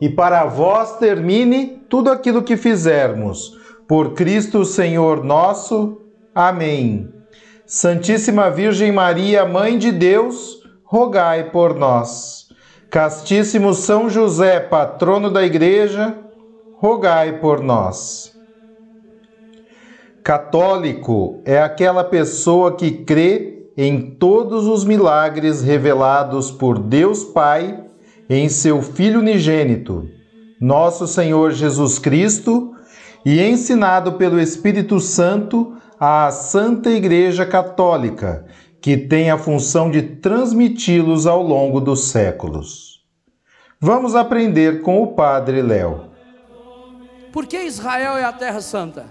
e 0.00 0.08
para 0.08 0.44
vós 0.44 0.96
termine 0.98 1.82
tudo 1.88 2.10
aquilo 2.10 2.42
que 2.42 2.56
fizermos. 2.56 3.56
Por 3.88 4.14
Cristo 4.14 4.64
Senhor 4.64 5.24
nosso. 5.24 6.00
Amém. 6.34 7.08
Santíssima 7.64 8.50
Virgem 8.50 8.92
Maria, 8.92 9.44
Mãe 9.44 9.78
de 9.78 9.90
Deus, 9.90 10.62
rogai 10.84 11.50
por 11.50 11.74
nós. 11.74 12.48
Castíssimo 12.90 13.74
São 13.74 14.08
José, 14.08 14.60
patrono 14.60 15.30
da 15.30 15.44
Igreja, 15.44 16.16
rogai 16.74 17.38
por 17.38 17.60
nós. 17.60 18.36
Católico 20.22 21.40
é 21.44 21.60
aquela 21.60 22.04
pessoa 22.04 22.76
que 22.76 22.90
crê 22.90 23.70
em 23.76 24.00
todos 24.00 24.66
os 24.66 24.84
milagres 24.84 25.62
revelados 25.62 26.50
por 26.50 26.78
Deus 26.78 27.22
Pai 27.22 27.85
em 28.28 28.48
seu 28.48 28.82
Filho 28.82 29.20
unigênito, 29.20 30.08
nosso 30.60 31.06
Senhor 31.06 31.52
Jesus 31.52 31.98
Cristo, 31.98 32.74
e 33.24 33.40
ensinado 33.40 34.12
pelo 34.12 34.40
Espírito 34.40 35.00
Santo 35.00 35.76
à 35.98 36.30
Santa 36.30 36.90
Igreja 36.90 37.44
Católica, 37.44 38.46
que 38.80 38.96
tem 38.96 39.30
a 39.30 39.38
função 39.38 39.90
de 39.90 40.02
transmiti-los 40.02 41.26
ao 41.26 41.42
longo 41.42 41.80
dos 41.80 42.08
séculos. 42.08 43.04
Vamos 43.80 44.14
aprender 44.14 44.82
com 44.82 45.02
o 45.02 45.08
Padre 45.08 45.60
Léo. 45.60 46.10
Por 47.32 47.46
que 47.46 47.62
Israel 47.62 48.16
é 48.16 48.24
a 48.24 48.32
terra 48.32 48.60
santa? 48.60 49.06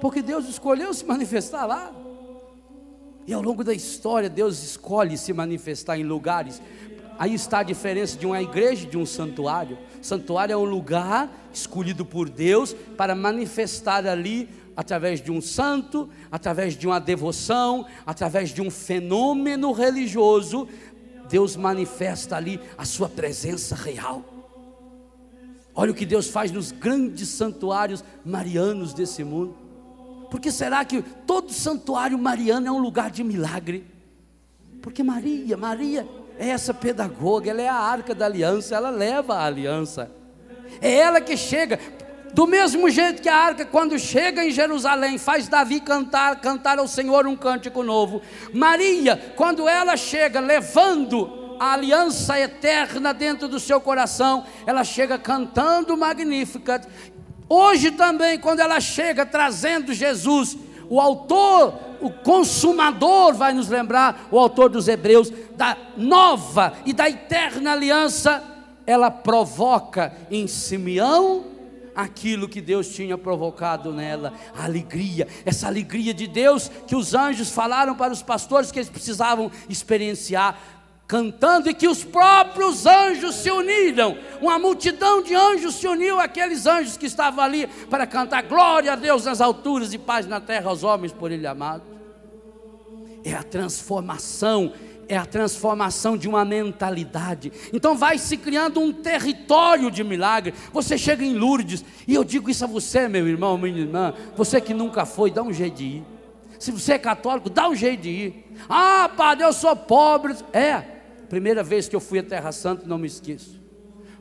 Porque 0.00 0.20
Deus 0.20 0.48
escolheu 0.48 0.92
se 0.92 1.04
manifestar 1.04 1.64
lá. 1.66 1.92
E 3.26 3.32
ao 3.32 3.40
longo 3.40 3.62
da 3.62 3.72
história, 3.72 4.28
Deus 4.28 4.62
escolhe 4.62 5.16
se 5.16 5.32
manifestar 5.32 5.98
em 5.98 6.02
lugares 6.02 6.60
Aí 7.20 7.34
está 7.34 7.58
a 7.58 7.62
diferença 7.62 8.16
de 8.16 8.24
uma 8.24 8.40
igreja 8.40 8.86
e 8.86 8.88
de 8.88 8.96
um 8.96 9.04
santuário. 9.04 9.76
Santuário 10.00 10.54
é 10.54 10.56
um 10.56 10.64
lugar 10.64 11.30
escolhido 11.52 12.02
por 12.02 12.30
Deus 12.30 12.74
para 12.96 13.14
manifestar 13.14 14.06
ali 14.06 14.48
através 14.74 15.20
de 15.20 15.30
um 15.30 15.38
santo, 15.38 16.08
através 16.32 16.74
de 16.74 16.86
uma 16.86 16.98
devoção, 16.98 17.84
através 18.06 18.54
de 18.54 18.62
um 18.62 18.70
fenômeno 18.70 19.70
religioso, 19.70 20.66
Deus 21.28 21.56
manifesta 21.56 22.36
ali 22.36 22.58
a 22.78 22.86
sua 22.86 23.06
presença 23.06 23.74
real. 23.74 24.24
Olha 25.74 25.90
o 25.90 25.94
que 25.94 26.06
Deus 26.06 26.28
faz 26.28 26.50
nos 26.50 26.72
grandes 26.72 27.28
santuários 27.28 28.02
marianos 28.24 28.94
desse 28.94 29.22
mundo. 29.22 29.54
Porque 30.30 30.50
será 30.50 30.86
que 30.86 31.02
todo 31.26 31.52
santuário 31.52 32.18
mariano 32.18 32.66
é 32.66 32.72
um 32.72 32.80
lugar 32.80 33.10
de 33.10 33.22
milagre? 33.22 33.84
Porque 34.80 35.02
Maria, 35.02 35.58
Maria 35.58 36.08
é 36.40 36.48
essa 36.48 36.72
pedagoga, 36.72 37.50
ela 37.50 37.60
é 37.60 37.68
a 37.68 37.74
arca 37.74 38.14
da 38.14 38.24
aliança, 38.24 38.74
ela 38.74 38.88
leva 38.88 39.34
a 39.34 39.44
aliança. 39.44 40.10
É 40.80 40.90
ela 40.90 41.20
que 41.20 41.36
chega, 41.36 41.78
do 42.32 42.46
mesmo 42.46 42.88
jeito 42.88 43.20
que 43.20 43.28
a 43.28 43.36
arca, 43.36 43.66
quando 43.66 43.98
chega 43.98 44.42
em 44.42 44.50
Jerusalém, 44.50 45.18
faz 45.18 45.48
Davi 45.48 45.80
cantar, 45.80 46.40
cantar 46.40 46.78
ao 46.78 46.88
Senhor 46.88 47.26
um 47.26 47.36
cântico 47.36 47.82
novo. 47.82 48.22
Maria, 48.54 49.34
quando 49.36 49.68
ela 49.68 49.98
chega 49.98 50.40
levando 50.40 51.56
a 51.60 51.74
aliança 51.74 52.40
eterna 52.40 53.12
dentro 53.12 53.46
do 53.46 53.60
seu 53.60 53.78
coração, 53.78 54.46
ela 54.66 54.82
chega 54.82 55.18
cantando 55.18 55.94
magnífica. 55.94 56.80
Hoje 57.50 57.90
também, 57.90 58.38
quando 58.38 58.60
ela 58.60 58.80
chega 58.80 59.26
trazendo 59.26 59.92
Jesus, 59.92 60.56
o 60.88 60.98
autor, 60.98 61.89
o 62.00 62.10
consumador, 62.10 63.34
vai 63.34 63.52
nos 63.52 63.68
lembrar, 63.68 64.28
o 64.30 64.38
autor 64.38 64.70
dos 64.70 64.88
Hebreus, 64.88 65.32
da 65.56 65.76
nova 65.96 66.72
e 66.84 66.92
da 66.92 67.08
eterna 67.08 67.72
aliança, 67.72 68.42
ela 68.86 69.10
provoca 69.10 70.12
em 70.30 70.46
Simeão 70.46 71.44
aquilo 71.94 72.48
que 72.48 72.60
Deus 72.60 72.88
tinha 72.88 73.18
provocado 73.18 73.92
nela, 73.92 74.32
a 74.56 74.64
alegria, 74.64 75.28
essa 75.44 75.66
alegria 75.66 76.14
de 76.14 76.26
Deus 76.26 76.70
que 76.86 76.96
os 76.96 77.14
anjos 77.14 77.50
falaram 77.50 77.94
para 77.94 78.12
os 78.12 78.22
pastores 78.22 78.72
que 78.72 78.78
eles 78.78 78.88
precisavam 78.88 79.50
experienciar 79.68 80.58
cantando 81.10 81.68
e 81.68 81.74
que 81.74 81.88
os 81.88 82.04
próprios 82.04 82.86
anjos 82.86 83.34
se 83.34 83.50
uniram. 83.50 84.16
Uma 84.40 84.60
multidão 84.60 85.20
de 85.20 85.34
anjos 85.34 85.74
se 85.74 85.88
uniu 85.88 86.20
àqueles 86.20 86.66
anjos 86.66 86.96
que 86.96 87.06
estavam 87.06 87.42
ali 87.42 87.66
para 87.90 88.06
cantar 88.06 88.44
glória 88.44 88.92
a 88.92 88.96
Deus 88.96 89.24
nas 89.24 89.40
alturas 89.40 89.92
e 89.92 89.98
paz 89.98 90.24
na 90.28 90.40
terra 90.40 90.70
aos 90.70 90.84
homens 90.84 91.12
por 91.12 91.32
ele 91.32 91.48
amado. 91.48 91.82
É 93.24 93.34
a 93.34 93.42
transformação 93.42 94.72
é 95.08 95.16
a 95.16 95.26
transformação 95.26 96.16
de 96.16 96.28
uma 96.28 96.44
mentalidade. 96.44 97.52
Então 97.72 97.96
vai 97.96 98.16
se 98.16 98.36
criando 98.36 98.78
um 98.78 98.92
território 98.92 99.90
de 99.90 100.04
milagre. 100.04 100.54
Você 100.72 100.96
chega 100.96 101.24
em 101.24 101.34
Lourdes, 101.34 101.84
e 102.06 102.14
eu 102.14 102.22
digo 102.22 102.48
isso 102.48 102.62
a 102.62 102.68
você, 102.68 103.08
meu 103.08 103.26
irmão, 103.26 103.58
minha 103.58 103.76
irmã, 103.76 104.14
você 104.36 104.60
que 104.60 104.72
nunca 104.72 105.04
foi, 105.04 105.32
dá 105.32 105.42
um 105.42 105.52
jeito 105.52 105.78
de 105.78 105.84
ir. 105.84 106.04
Se 106.60 106.70
você 106.70 106.92
é 106.92 106.98
católico, 106.98 107.50
dá 107.50 107.68
um 107.68 107.74
jeito 107.74 108.02
de 108.02 108.08
ir. 108.08 108.44
Ah, 108.68 109.10
padre, 109.16 109.44
eu 109.44 109.52
sou 109.52 109.74
pobre. 109.74 110.36
É, 110.52 110.99
Primeira 111.30 111.62
vez 111.62 111.88
que 111.88 111.94
eu 111.94 112.00
fui 112.00 112.18
à 112.18 112.24
Terra 112.24 112.50
Santa, 112.50 112.84
não 112.84 112.98
me 112.98 113.06
esqueço. 113.06 113.62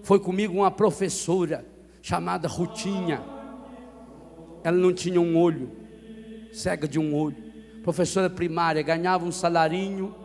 Foi 0.03 0.19
comigo 0.19 0.53
uma 0.53 0.69
professora 0.69 1.65
chamada 2.03 2.47
Rutinha. 2.47 3.19
Ela 4.63 4.77
não 4.77 4.93
tinha 4.93 5.19
um 5.19 5.35
olho, 5.35 5.71
cega 6.53 6.87
de 6.87 6.99
um 6.99 7.15
olho. 7.15 7.51
Professora 7.81 8.29
primária, 8.29 8.83
ganhava 8.83 9.25
um 9.25 9.31
salarinho, 9.31 10.15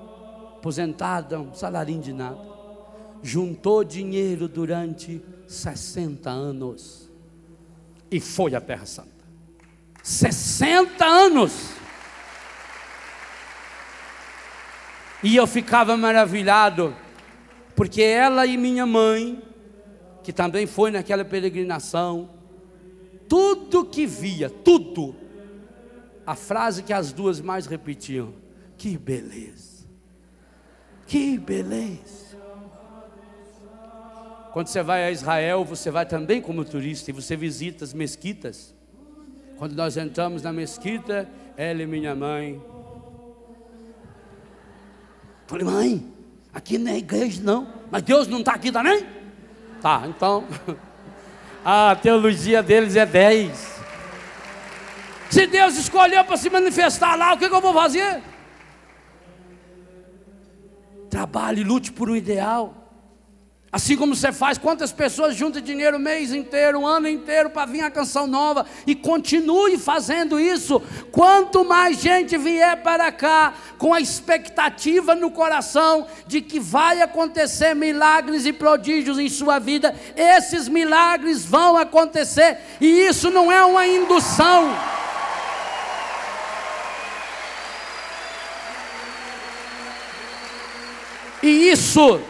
aposentada, 0.58 1.40
um 1.40 1.54
salarinho 1.54 2.02
de 2.02 2.12
nada. 2.12 2.38
Juntou 3.22 3.82
dinheiro 3.82 4.46
durante 4.46 5.22
60 5.48 6.28
anos 6.28 7.10
e 8.10 8.20
foi 8.20 8.54
à 8.54 8.60
Terra 8.60 8.84
Santa. 8.84 9.24
60 10.02 11.02
anos! 11.02 11.73
E 15.24 15.36
eu 15.36 15.46
ficava 15.46 15.96
maravilhado, 15.96 16.94
porque 17.74 18.02
ela 18.02 18.44
e 18.44 18.58
minha 18.58 18.84
mãe, 18.84 19.42
que 20.22 20.34
também 20.34 20.66
foi 20.66 20.90
naquela 20.90 21.24
peregrinação, 21.24 22.28
tudo 23.26 23.86
que 23.86 24.06
via, 24.06 24.50
tudo, 24.50 25.16
a 26.26 26.34
frase 26.34 26.82
que 26.82 26.92
as 26.92 27.10
duas 27.10 27.40
mais 27.40 27.64
repetiam: 27.64 28.34
que 28.76 28.98
beleza, 28.98 29.86
que 31.06 31.38
beleza. 31.38 32.36
Quando 34.52 34.66
você 34.66 34.82
vai 34.82 35.04
a 35.04 35.10
Israel, 35.10 35.64
você 35.64 35.90
vai 35.90 36.04
também 36.04 36.42
como 36.42 36.66
turista 36.66 37.10
e 37.10 37.14
você 37.14 37.34
visita 37.34 37.82
as 37.82 37.94
mesquitas. 37.94 38.74
Quando 39.56 39.74
nós 39.74 39.96
entramos 39.96 40.42
na 40.42 40.52
mesquita, 40.52 41.26
ela 41.56 41.82
e 41.82 41.86
minha 41.86 42.14
mãe 42.14 42.62
Falei, 45.46 45.64
mãe, 45.64 46.12
aqui 46.52 46.78
não 46.78 46.92
é 46.92 46.98
igreja 46.98 47.42
não, 47.42 47.68
mas 47.90 48.02
Deus 48.02 48.28
não 48.28 48.40
está 48.40 48.54
aqui 48.54 48.72
também? 48.72 49.06
Tá, 49.80 50.04
então. 50.06 50.44
a 51.64 51.96
teologia 51.96 52.62
deles 52.62 52.96
é 52.96 53.04
10. 53.04 53.74
Se 55.30 55.46
Deus 55.46 55.76
escolheu 55.76 56.24
para 56.24 56.36
se 56.36 56.48
manifestar 56.48 57.16
lá, 57.16 57.34
o 57.34 57.38
que, 57.38 57.48
que 57.48 57.54
eu 57.54 57.60
vou 57.60 57.74
fazer? 57.74 58.22
Trabalhe, 61.10 61.62
lute 61.62 61.92
por 61.92 62.08
um 62.08 62.16
ideal. 62.16 62.83
Assim 63.74 63.96
como 63.96 64.14
você 64.14 64.30
faz, 64.30 64.56
quantas 64.56 64.92
pessoas 64.92 65.34
juntam 65.34 65.60
dinheiro 65.60 65.96
o 65.96 66.00
mês 66.00 66.32
inteiro, 66.32 66.82
o 66.82 66.86
ano 66.86 67.08
inteiro 67.08 67.50
para 67.50 67.66
vir 67.66 67.80
a 67.80 67.90
canção 67.90 68.24
nova 68.24 68.64
e 68.86 68.94
continue 68.94 69.76
fazendo 69.76 70.38
isso. 70.38 70.80
Quanto 71.10 71.64
mais 71.64 72.00
gente 72.00 72.38
vier 72.38 72.80
para 72.84 73.10
cá 73.10 73.52
com 73.76 73.92
a 73.92 74.00
expectativa 74.00 75.16
no 75.16 75.28
coração 75.28 76.06
de 76.24 76.40
que 76.40 76.60
vai 76.60 77.02
acontecer 77.02 77.74
milagres 77.74 78.46
e 78.46 78.52
prodígios 78.52 79.18
em 79.18 79.28
sua 79.28 79.58
vida, 79.58 79.92
esses 80.14 80.68
milagres 80.68 81.44
vão 81.44 81.76
acontecer 81.76 82.58
e 82.80 82.86
isso 82.86 83.28
não 83.28 83.50
é 83.50 83.64
uma 83.64 83.84
indução. 83.84 84.72
E 91.42 91.70
isso 91.70 92.20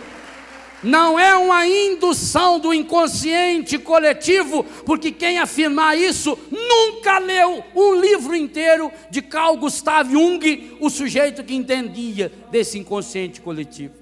não 0.84 1.18
é 1.18 1.34
uma 1.34 1.66
indução 1.66 2.60
do 2.60 2.72
inconsciente 2.72 3.78
coletivo, 3.78 4.62
porque 4.84 5.10
quem 5.10 5.38
afirmar 5.38 5.96
isso 5.96 6.38
nunca 6.50 7.18
leu 7.18 7.64
um 7.74 7.94
livro 7.94 8.36
inteiro 8.36 8.92
de 9.10 9.22
Carl 9.22 9.56
Gustav 9.56 10.10
Jung, 10.10 10.76
o 10.80 10.90
sujeito 10.90 11.42
que 11.42 11.54
entendia 11.54 12.30
desse 12.50 12.78
inconsciente 12.78 13.40
coletivo. 13.40 13.94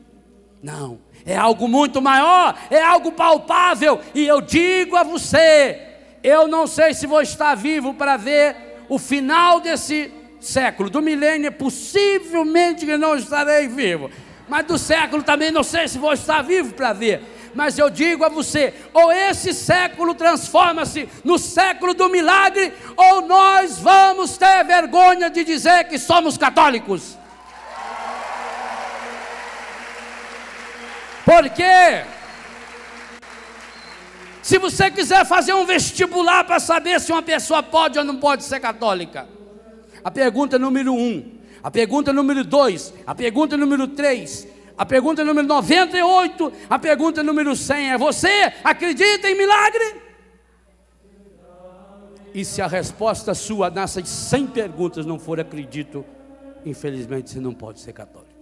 Não, 0.62 0.98
é 1.24 1.36
algo 1.36 1.68
muito 1.68 2.02
maior, 2.02 2.58
é 2.70 2.82
algo 2.82 3.12
palpável, 3.12 4.00
e 4.14 4.26
eu 4.26 4.40
digo 4.40 4.96
a 4.96 5.04
você: 5.04 5.80
eu 6.22 6.48
não 6.48 6.66
sei 6.66 6.94
se 6.94 7.06
vou 7.06 7.22
estar 7.22 7.54
vivo 7.54 7.94
para 7.94 8.16
ver 8.16 8.56
o 8.88 8.98
final 8.98 9.60
desse 9.60 10.10
século, 10.40 10.90
do 10.90 11.00
milênio, 11.00 11.52
possivelmente 11.52 12.84
que 12.84 12.96
não 12.96 13.16
estarei 13.16 13.68
vivo 13.68 14.10
mas 14.52 14.66
do 14.66 14.76
século 14.76 15.22
também 15.22 15.50
não 15.50 15.62
sei 15.62 15.88
se 15.88 15.96
vou 15.96 16.12
estar 16.12 16.42
vivo 16.42 16.74
para 16.74 16.92
ver. 16.92 17.22
Mas 17.54 17.78
eu 17.78 17.88
digo 17.88 18.22
a 18.22 18.28
você: 18.28 18.74
ou 18.92 19.10
esse 19.10 19.54
século 19.54 20.14
transforma-se 20.14 21.08
no 21.24 21.38
século 21.38 21.94
do 21.94 22.10
milagre, 22.10 22.70
ou 22.94 23.22
nós 23.22 23.78
vamos 23.78 24.36
ter 24.36 24.62
vergonha 24.64 25.30
de 25.30 25.42
dizer 25.42 25.84
que 25.84 25.98
somos 25.98 26.36
católicos. 26.36 27.16
Porque 31.24 32.04
se 34.42 34.58
você 34.58 34.90
quiser 34.90 35.24
fazer 35.24 35.54
um 35.54 35.64
vestibular 35.64 36.44
para 36.44 36.60
saber 36.60 37.00
se 37.00 37.10
uma 37.10 37.22
pessoa 37.22 37.62
pode 37.62 37.98
ou 37.98 38.04
não 38.04 38.16
pode 38.16 38.44
ser 38.44 38.60
católica, 38.60 39.26
a 40.04 40.10
pergunta 40.10 40.58
número 40.58 40.92
um: 40.92 41.41
a 41.62 41.70
pergunta 41.70 42.12
número 42.12 42.44
2, 42.44 42.94
a 43.06 43.14
pergunta 43.14 43.56
número 43.56 43.88
3, 43.88 44.48
a 44.76 44.84
pergunta 44.84 45.24
número 45.24 45.46
98, 45.46 46.52
a 46.68 46.78
pergunta 46.78 47.22
número 47.22 47.54
100 47.54 47.92
é: 47.92 47.98
Você 47.98 48.52
acredita 48.64 49.28
em 49.28 49.36
milagre? 49.36 50.02
E 52.34 52.44
se 52.44 52.62
a 52.62 52.66
resposta 52.66 53.34
sua 53.34 53.70
nessas 53.70 54.08
100 54.08 54.46
perguntas 54.48 55.04
não 55.04 55.18
for 55.18 55.38
acredito, 55.38 56.04
infelizmente 56.64 57.30
você 57.30 57.40
não 57.40 57.52
pode 57.52 57.80
ser 57.80 57.92
católico. 57.92 58.32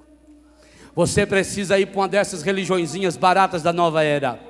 Você 0.94 1.26
precisa 1.26 1.78
ir 1.78 1.86
para 1.86 2.00
uma 2.00 2.08
dessas 2.08 2.42
religiõezinhas 2.42 3.16
baratas 3.16 3.62
da 3.62 3.72
nova 3.72 4.02
era. 4.02 4.40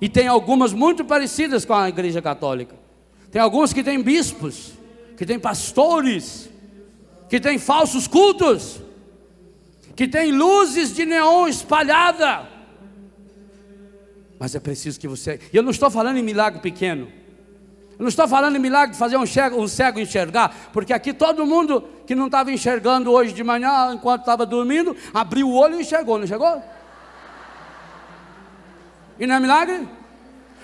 E 0.00 0.08
tem 0.08 0.26
algumas 0.26 0.72
muito 0.72 1.04
parecidas 1.04 1.64
com 1.64 1.74
a 1.74 1.88
igreja 1.88 2.20
católica. 2.20 2.74
Tem 3.30 3.40
algumas 3.40 3.72
que 3.72 3.82
têm 3.82 4.02
bispos, 4.02 4.72
que 5.16 5.24
têm 5.24 5.38
pastores, 5.38 6.50
que 7.28 7.40
tem 7.40 7.58
falsos 7.58 8.06
cultos, 8.06 8.80
que 9.96 10.06
tem 10.08 10.32
luzes 10.32 10.94
de 10.94 11.04
neon 11.04 11.48
espalhada. 11.48 12.48
Mas 14.38 14.54
é 14.54 14.60
preciso 14.60 14.98
que 14.98 15.08
você. 15.08 15.40
Eu 15.52 15.62
não 15.62 15.70
estou 15.70 15.90
falando 15.90 16.16
em 16.16 16.22
milagre 16.22 16.60
pequeno. 16.60 17.10
Eu 17.92 18.02
não 18.02 18.08
estou 18.08 18.26
falando 18.26 18.56
em 18.56 18.58
milagre 18.58 18.92
de 18.92 18.98
fazer 18.98 19.16
um 19.16 19.24
cego, 19.24 19.60
um 19.60 19.68
cego 19.68 20.00
enxergar, 20.00 20.70
porque 20.72 20.92
aqui 20.92 21.12
todo 21.12 21.46
mundo 21.46 21.84
que 22.04 22.14
não 22.14 22.26
estava 22.26 22.50
enxergando 22.50 23.12
hoje 23.12 23.32
de 23.32 23.44
manhã, 23.44 23.92
enquanto 23.94 24.22
estava 24.22 24.44
dormindo, 24.44 24.96
abriu 25.12 25.48
o 25.48 25.54
olho 25.54 25.76
e 25.76 25.82
enxergou, 25.82 26.18
não 26.18 26.24
enxergou? 26.24 26.60
E 29.18 29.26
não 29.26 29.36
é 29.36 29.40
milagre? 29.40 29.88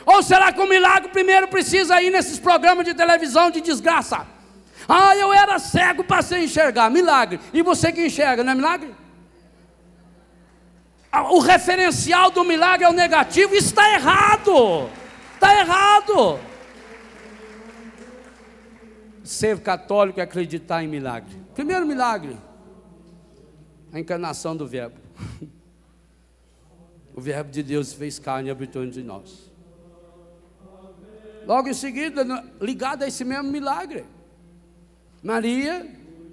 Ou 0.04 0.22
será 0.24 0.52
que 0.52 0.60
o 0.60 0.68
milagre 0.68 1.10
primeiro 1.10 1.46
precisa 1.46 2.02
ir 2.02 2.10
nesses 2.10 2.38
programas 2.38 2.84
de 2.84 2.94
televisão 2.94 3.48
de 3.48 3.60
desgraça? 3.60 4.26
Ah, 4.92 5.14
eu 5.14 5.32
era 5.32 5.56
cego, 5.60 6.02
passei 6.02 6.40
a 6.40 6.44
enxergar. 6.44 6.90
Milagre. 6.90 7.38
E 7.52 7.62
você 7.62 7.92
que 7.92 8.04
enxerga, 8.04 8.42
não 8.42 8.50
é 8.50 8.54
milagre? 8.56 8.92
Ah, 11.12 11.32
o 11.32 11.38
referencial 11.38 12.32
do 12.32 12.42
milagre 12.42 12.84
é 12.84 12.88
o 12.88 12.92
negativo. 12.92 13.54
Está 13.54 13.88
errado. 13.94 14.90
Está 15.34 15.60
errado. 15.60 16.40
Ser 19.22 19.60
católico 19.60 20.18
é 20.18 20.24
acreditar 20.24 20.82
em 20.82 20.88
milagre. 20.88 21.40
Primeiro 21.54 21.86
milagre, 21.86 22.36
a 23.92 24.00
encarnação 24.00 24.56
do 24.56 24.66
Verbo. 24.66 24.96
O 27.12 27.20
Verbo 27.20 27.50
de 27.50 27.62
Deus 27.62 27.92
fez 27.92 28.20
carne 28.20 28.48
e 28.48 28.50
habitou 28.52 28.84
entre 28.84 29.02
nós. 29.02 29.50
Logo 31.44 31.68
em 31.68 31.74
seguida, 31.74 32.24
ligado 32.60 33.02
a 33.02 33.08
esse 33.08 33.24
mesmo 33.24 33.50
milagre, 33.50 34.06
Maria 35.22 35.86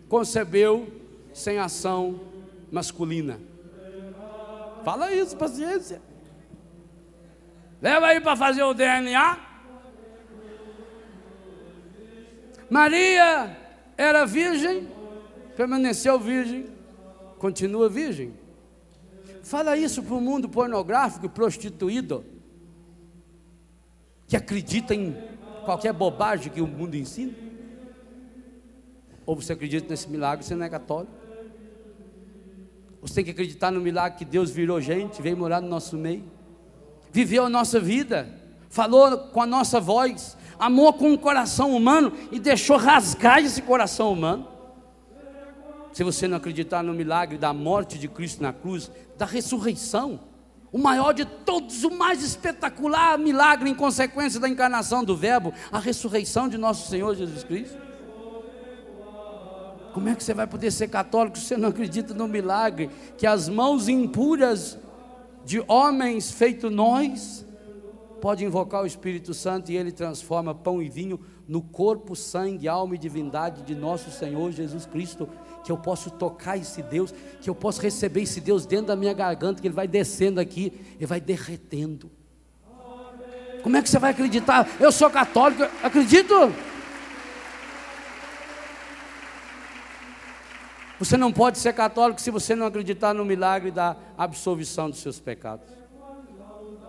concebeu 0.07 0.87
sem 1.33 1.57
ação 1.59 2.19
masculina. 2.71 3.39
Fala 4.83 5.11
isso, 5.11 5.35
paciência. 5.35 6.01
Leva 7.81 8.07
aí 8.07 8.21
para 8.21 8.35
fazer 8.35 8.63
o 8.63 8.73
DNA. 8.73 9.39
Maria 12.69 13.57
era 13.97 14.25
virgem, 14.25 14.87
permaneceu 15.55 16.19
virgem, 16.19 16.67
continua 17.37 17.89
virgem. 17.89 18.33
Fala 19.43 19.77
isso 19.77 20.03
para 20.03 20.15
o 20.15 20.21
mundo 20.21 20.49
pornográfico 20.49 21.25
e 21.25 21.29
prostituído, 21.29 22.25
que 24.27 24.35
acredita 24.35 24.93
em 24.93 25.15
qualquer 25.63 25.93
bobagem 25.93 26.51
que 26.51 26.61
o 26.61 26.67
mundo 26.67 26.95
ensina. 26.95 27.46
Ou 29.27 29.35
você 29.35 29.51
acredita 29.51 29.89
nesse 29.89 30.09
milagre, 30.09 30.43
você 30.45 30.55
não 30.55 30.65
é 30.65 30.69
católico. 30.69 31.11
Você 33.01 33.15
tem 33.15 33.25
que 33.25 33.31
acreditar 33.31 33.69
no 33.69 33.81
milagre 33.81 34.17
que 34.17 34.25
Deus 34.25 34.49
virou 34.49 34.81
gente, 34.81 35.21
veio 35.21 35.35
morar 35.35 35.61
no 35.61 35.67
nosso 35.67 35.97
meio, 35.97 36.23
viveu 37.11 37.45
a 37.45 37.49
nossa 37.49 37.77
vida, 37.77 38.27
falou 38.69 39.17
com 39.17 39.41
a 39.41 39.45
nossa 39.45 39.81
voz, 39.81 40.37
amou 40.57 40.93
com 40.93 41.13
o 41.13 41.17
coração 41.17 41.75
humano 41.75 42.13
e 42.31 42.39
deixou 42.39 42.77
rasgar 42.77 43.39
esse 43.39 43.61
coração 43.61 44.13
humano. 44.13 44.47
Se 45.91 46.03
você 46.03 46.25
não 46.25 46.37
acreditar 46.37 46.81
no 46.81 46.93
milagre 46.93 47.37
da 47.37 47.51
morte 47.51 47.99
de 47.99 48.07
Cristo 48.07 48.41
na 48.41 48.53
cruz, 48.53 48.89
da 49.17 49.25
ressurreição, 49.25 50.21
o 50.71 50.77
maior 50.77 51.13
de 51.13 51.25
todos, 51.25 51.83
o 51.83 51.91
mais 51.91 52.23
espetacular 52.23 53.17
milagre 53.17 53.69
em 53.69 53.75
consequência 53.75 54.39
da 54.39 54.47
encarnação 54.47 55.03
do 55.03 55.17
Verbo, 55.17 55.53
a 55.69 55.79
ressurreição 55.79 56.47
de 56.47 56.57
nosso 56.57 56.89
Senhor 56.89 57.13
Jesus 57.13 57.43
Cristo. 57.43 57.86
Como 59.97 60.09
é 60.09 60.13
que 60.13 60.23
você 60.23 60.31
vai 60.31 60.45
poder 60.45 60.69
ser 60.69 60.89
católico 60.89 61.39
se 61.39 61.45
você 61.45 61.57
não 61.57 61.69
acredita 61.69 62.13
no 62.13 62.27
milagre? 62.27 62.87
Que 63.17 63.25
as 63.25 63.49
mãos 63.49 63.89
impuras 63.89 64.77
de 65.43 65.59
homens 65.67 66.29
feito 66.29 66.69
nós 66.69 67.43
pode 68.21 68.45
invocar 68.45 68.83
o 68.83 68.85
Espírito 68.85 69.33
Santo 69.33 69.71
e 69.71 69.75
ele 69.75 69.91
transforma 69.91 70.53
pão 70.53 70.83
e 70.83 70.87
vinho 70.87 71.19
no 71.47 71.63
corpo, 71.63 72.15
sangue, 72.15 72.67
alma 72.67 72.93
e 72.93 72.99
divindade 72.99 73.63
de 73.63 73.73
nosso 73.73 74.11
Senhor 74.11 74.51
Jesus 74.51 74.85
Cristo. 74.85 75.27
Que 75.63 75.71
eu 75.71 75.77
posso 75.79 76.11
tocar 76.11 76.59
esse 76.59 76.83
Deus, 76.83 77.11
que 77.41 77.49
eu 77.49 77.55
posso 77.55 77.81
receber 77.81 78.21
esse 78.21 78.39
Deus 78.39 78.67
dentro 78.67 78.85
da 78.85 78.95
minha 78.95 79.13
garganta, 79.13 79.59
que 79.59 79.67
ele 79.67 79.73
vai 79.73 79.87
descendo 79.87 80.39
aqui 80.39 80.79
e 80.99 81.07
vai 81.07 81.19
derretendo. 81.19 82.11
Como 83.63 83.75
é 83.75 83.81
que 83.81 83.89
você 83.89 83.97
vai 83.97 84.11
acreditar? 84.11 84.69
Eu 84.79 84.91
sou 84.91 85.09
católico, 85.09 85.63
acredito. 85.81 86.35
Você 90.99 91.15
não 91.15 91.31
pode 91.31 91.59
ser 91.59 91.73
católico 91.73 92.19
se 92.19 92.31
você 92.31 92.55
não 92.55 92.65
acreditar 92.65 93.13
no 93.13 93.23
milagre 93.23 93.69
da 93.69 93.95
absolvição 94.17 94.89
dos 94.89 94.99
seus 94.99 95.19
pecados. 95.19 95.67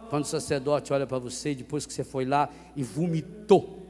Quando 0.08 0.24
o 0.24 0.26
sacerdote 0.26 0.92
olha 0.92 1.06
para 1.06 1.18
você, 1.18 1.54
depois 1.54 1.84
que 1.84 1.92
você 1.92 2.02
foi 2.02 2.24
lá 2.24 2.48
e 2.74 2.82
vomitou 2.82 3.86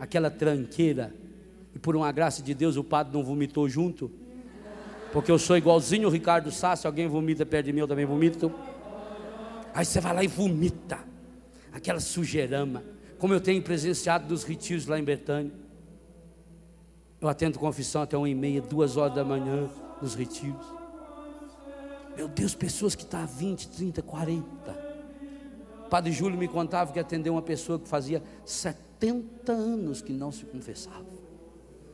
aquela 0.00 0.28
tranqueira, 0.30 1.14
e 1.72 1.78
por 1.78 1.94
uma 1.94 2.10
graça 2.10 2.42
de 2.42 2.52
Deus 2.52 2.76
o 2.76 2.82
padre 2.82 3.12
não 3.16 3.22
vomitou 3.22 3.68
junto, 3.68 4.10
porque 5.12 5.30
eu 5.30 5.38
sou 5.38 5.56
igualzinho 5.56 6.08
o 6.08 6.10
Ricardo 6.10 6.50
Sá, 6.50 6.74
se 6.74 6.86
alguém 6.86 7.06
vomita 7.06 7.46
perto 7.46 7.66
de 7.66 7.72
mim, 7.72 7.80
eu 7.80 7.88
também 7.88 8.04
vomito. 8.04 8.52
Aí 9.72 9.84
você 9.84 10.00
vai 10.00 10.14
lá 10.14 10.24
e 10.24 10.26
vomita 10.26 10.98
aquela 11.72 12.00
sujeirama, 12.00 12.82
como 13.18 13.32
eu 13.32 13.40
tenho 13.40 13.62
presenciado 13.62 14.28
nos 14.28 14.42
retiros 14.42 14.86
lá 14.86 14.98
em 14.98 15.04
Betânia. 15.04 15.61
Eu 17.22 17.28
atendo 17.28 17.56
confissão 17.56 18.02
até 18.02 18.18
uma 18.18 18.28
e 18.28 18.34
meia, 18.34 18.60
duas 18.60 18.96
horas 18.96 19.14
da 19.14 19.24
manhã 19.24 19.70
nos 20.02 20.16
retiros. 20.16 20.66
Meu 22.16 22.26
Deus, 22.26 22.52
pessoas 22.52 22.96
que 22.96 23.04
estão 23.04 23.20
há 23.20 23.26
20, 23.26 23.68
30, 23.68 24.02
40. 24.02 24.92
Padre 25.88 26.10
Júlio 26.10 26.36
me 26.36 26.48
contava 26.48 26.92
que 26.92 26.98
atendeu 26.98 27.34
uma 27.34 27.42
pessoa 27.42 27.78
que 27.78 27.86
fazia 27.86 28.20
70 28.44 29.52
anos 29.52 30.02
que 30.02 30.12
não 30.12 30.32
se 30.32 30.44
confessava. 30.44 31.06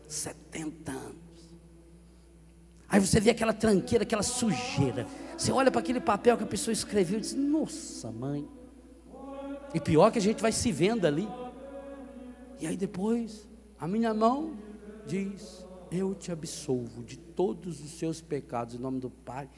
70 0.09 0.93
anos. 0.93 1.59
Aí 2.89 2.99
você 2.99 3.21
vê 3.21 3.29
aquela 3.29 3.53
tranqueira, 3.53 4.05
aquela 4.05 4.23
sujeira. 4.23 5.07
Você 5.37 5.53
olha 5.53 5.71
para 5.71 5.81
aquele 5.81 6.01
papel 6.01 6.39
que 6.39 6.45
a 6.45 6.47
pessoa 6.47 6.73
escreveu 6.73 7.19
e 7.19 7.21
diz: 7.21 7.35
Nossa, 7.35 8.11
mãe. 8.11 8.49
E 9.75 9.79
pior 9.79 10.11
que 10.11 10.19
a 10.19 10.23
gente 10.23 10.41
vai 10.41 10.53
se 10.53 10.73
vendo 10.73 11.07
ali. 11.07 11.29
E 12.59 12.67
aí 12.67 12.79
depois, 12.79 13.47
a 13.79 13.87
minha 13.87 14.15
mão 14.15 14.68
diz: 15.09 15.67
Eu 15.91 16.15
te 16.15 16.31
absolvo 16.31 17.03
de 17.03 17.17
todos 17.17 17.81
os 17.81 17.99
seus 17.99 18.21
pecados, 18.21 18.75
em 18.75 18.79
nome 18.79 19.01
do 19.01 19.11
Pai, 19.11 19.49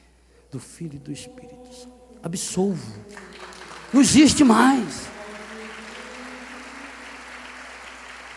do 0.49 0.59
Filho 0.59 0.95
e 0.95 0.99
do 0.99 1.11
Espírito 1.11 1.71
Santo. 1.73 1.93
Absolvo. 2.23 2.93
Não 3.93 4.01
existe 4.01 4.43
mais. 4.43 5.07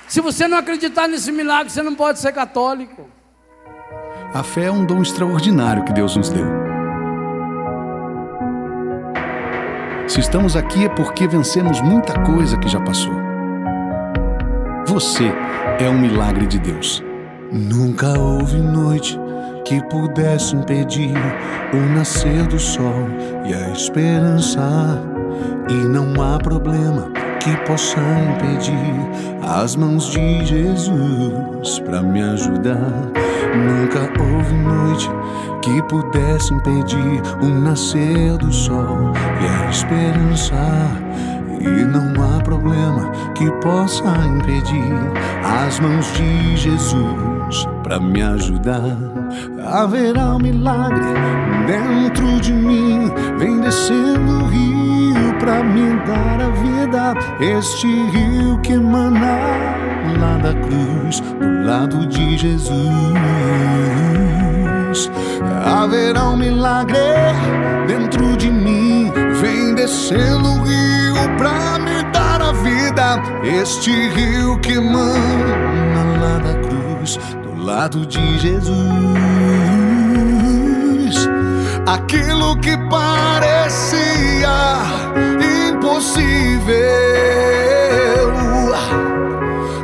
Se 0.09 0.21
você 0.21 0.47
não 0.47 0.59
acreditar 0.59 1.09
nesse 1.09 1.33
milagre, 1.33 1.73
você 1.73 1.83
não 1.83 1.95
pode 1.95 2.19
ser 2.19 2.33
católico. 2.33 3.09
A 4.33 4.43
fé 4.43 4.65
é 4.65 4.71
um 4.71 4.85
dom 4.85 5.01
extraordinário 5.01 5.85
que 5.85 5.93
Deus 5.93 6.17
nos 6.17 6.29
deu. 6.29 6.47
Se 10.09 10.21
estamos 10.21 10.55
aqui 10.57 10.85
é 10.85 10.89
porque 10.89 11.27
vencemos 11.27 11.81
muita 11.81 12.21
coisa 12.23 12.59
que 12.59 12.69
já 12.69 12.81
passou. 12.81 13.24
Você 14.87 15.33
é 15.81 15.89
um 15.89 15.99
milagre 15.99 16.47
de 16.47 16.59
Deus. 16.59 17.03
Nunca 17.51 18.19
houve 18.19 18.59
noite 18.59 19.19
que 19.65 19.83
pudesse 19.89 20.55
impedir 20.55 21.15
o 21.73 21.95
nascer 21.95 22.47
do 22.47 22.59
sol 22.59 23.09
e 23.47 23.55
a 23.55 23.71
esperança. 23.71 24.61
E 25.71 25.75
não 25.75 26.23
há 26.23 26.39
problema 26.39 27.11
que 27.41 27.57
possa 27.67 27.99
impedir 27.99 28.95
as 29.43 29.75
mãos 29.75 30.11
de 30.11 30.45
Jesus 30.45 31.79
para 31.81 32.03
me 32.03 32.23
ajudar. 32.23 33.11
Nunca 33.57 34.01
houve 34.23 34.55
noite 34.55 35.09
que 35.63 35.83
pudesse 35.85 36.53
impedir 36.53 37.23
o 37.41 37.47
nascer 37.47 38.37
do 38.37 38.53
sol 38.53 39.13
e 39.41 39.65
a 39.65 39.71
esperança. 39.71 40.55
E 41.65 41.85
não 41.85 42.13
há 42.23 42.41
problema 42.43 43.11
que 43.35 43.51
possa 43.63 44.05
impedir 44.27 44.93
as 45.43 45.81
mãos 45.81 46.13
de 46.13 46.57
Jesus 46.57 47.67
para 47.83 47.99
me 47.99 48.23
ajudar. 48.23 48.97
Haverá 49.65 50.35
um 50.35 50.39
milagre 50.39 51.05
dentro 51.67 52.41
de 52.41 52.53
mim, 52.53 53.11
vem 53.39 53.61
descendo 53.61 54.45
o 54.45 54.47
rio 54.47 55.35
para 55.41 55.63
me 55.65 55.97
dar 56.07 56.41
a 56.41 56.51
vida. 56.51 57.15
Este 57.41 57.87
rio 57.87 58.59
que 58.61 58.75
emana 58.75 59.39
lá 60.21 60.39
da 60.39 60.55
cruz, 60.55 61.21
do 61.21 61.67
lado 61.67 62.07
de 62.07 62.37
Jesus. 62.37 62.75
Haverá 65.65 66.29
um 66.29 66.37
milagre 66.37 66.99
dentro 67.87 68.37
de 68.37 68.51
mim, 68.51 68.84
vem 69.45 69.75
descendo 69.75 70.49
o 70.49 70.63
rio 70.63 71.37
pra 71.37 71.79
me 71.79 72.03
dar 72.13 72.41
a 72.41 72.53
vida. 72.53 73.23
Este 73.43 73.91
rio 74.09 74.59
que 74.61 74.73
emana 74.73 76.03
lá 76.21 76.39
da 76.39 76.55
cruz, 76.67 77.19
do 77.43 77.63
lado 77.63 78.07
de 78.07 78.39
Jesus. 78.39 78.75
Aquilo 81.87 82.57
que 82.61 82.75
parecia 82.89 84.57
impossível, 85.69 86.75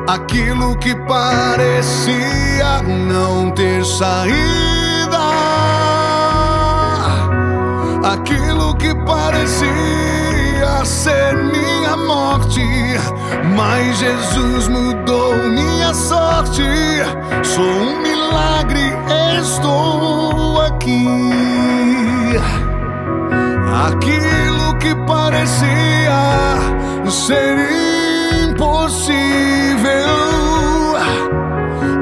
aquilo 0.09 0.79
que 0.79 0.95
parecia 1.07 2.83
não 2.83 3.51
ter 3.51 3.85
saída, 3.85 5.40
aquilo 8.13 8.75
que 8.77 8.95
parecia 8.95 10.85
ser 10.85 11.35
minha 11.37 11.97
morte, 11.97 12.63
mas 13.57 13.99
Jesus 13.99 14.69
mudou 14.69 15.37
minha 15.37 15.95
sorte. 15.95 16.63
Sou 17.43 17.65
um 17.65 18.03
milagre, 18.03 18.93
estou 19.41 20.61
aqui. 20.63 21.07
Aquilo 23.87 24.77
que 24.79 24.95
parecia 25.07 26.21
ser 27.09 27.57
impossível, 28.45 29.17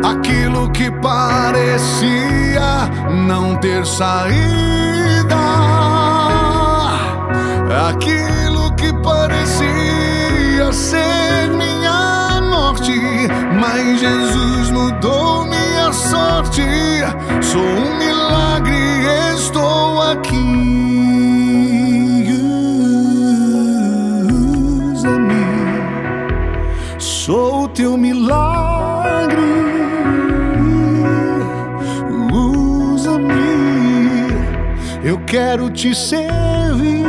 aquilo 0.04 0.70
que 0.70 0.90
parecia 0.90 2.90
não 3.26 3.56
ter 3.56 3.86
saída, 3.86 5.36
aquilo 7.78 8.74
que 8.74 8.92
parecia 9.02 10.72
ser 10.72 11.48
minha 11.56 12.40
morte, 12.40 12.92
mas 13.60 14.00
Jesus 14.00 14.70
mudou 14.70 15.44
minha 15.44 15.92
sorte. 15.92 16.62
Sou 17.40 17.62
um 17.62 17.98
milagre, 17.98 18.76
estou 19.34 20.02
aqui. 20.02 20.34
Usa-me, 24.92 25.46
sou 26.98 27.64
o 27.64 27.68
teu 27.68 27.96
milagre. 27.96 29.38
Usa-me, 32.32 33.38
eu 35.04 35.18
quero 35.26 35.70
te 35.70 35.94
servir. 35.94 37.06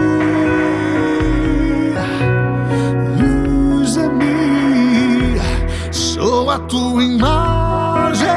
A 6.51 6.59
tua 6.59 7.03
imagem. 7.03 8.27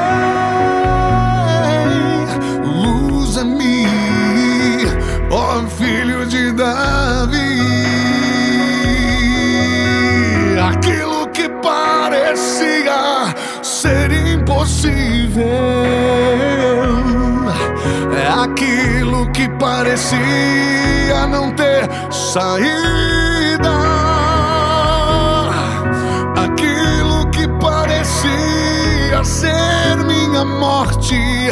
Usa-me, 3.11 3.87
ó 5.31 5.53
filho 5.67 6.25
de 6.25 6.51
Davi. 6.51 7.59
Aquilo 10.69 11.27
que 11.29 11.49
parecia 11.61 13.33
ser 13.61 14.11
impossível 14.11 15.45
é 18.15 18.43
aquilo 18.43 19.31
que 19.31 19.49
parecia 19.57 21.27
não 21.27 21.51
ter 21.51 21.89
saída. 22.11 23.12
Morte, 30.45 31.49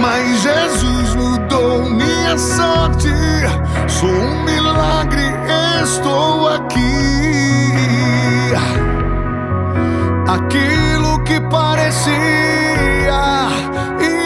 mas 0.00 0.42
Jesus 0.42 1.14
mudou 1.14 1.84
minha 1.84 2.36
sorte. 2.38 3.10
Sou 3.88 4.08
um 4.08 4.44
milagre, 4.44 5.22
estou 5.82 6.48
aqui. 6.48 6.84
Aquilo 10.26 11.22
que 11.24 11.40
parecia 11.48 12.14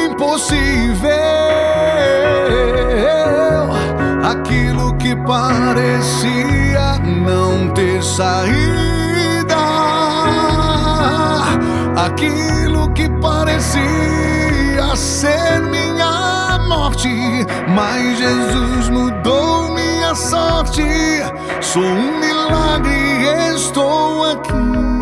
impossível, 0.07 1.11
aquilo 4.23 4.97
que 4.97 5.15
parecia 5.17 6.99
não 7.05 7.69
ter 7.71 8.03
saída, 8.03 8.88
aquilo 12.05 12.93
que 12.93 13.09
parecia 13.21 14.95
ser 14.95 15.61
minha 15.63 16.59
morte, 16.69 17.09
mas 17.75 18.19
Jesus 18.19 18.89
mudou 18.91 19.75
minha 19.75 20.15
sorte. 20.15 20.83
Sou 21.61 21.83
um 21.83 22.21
milagre, 22.21 23.55
estou 23.55 24.25
aqui. 24.31 24.98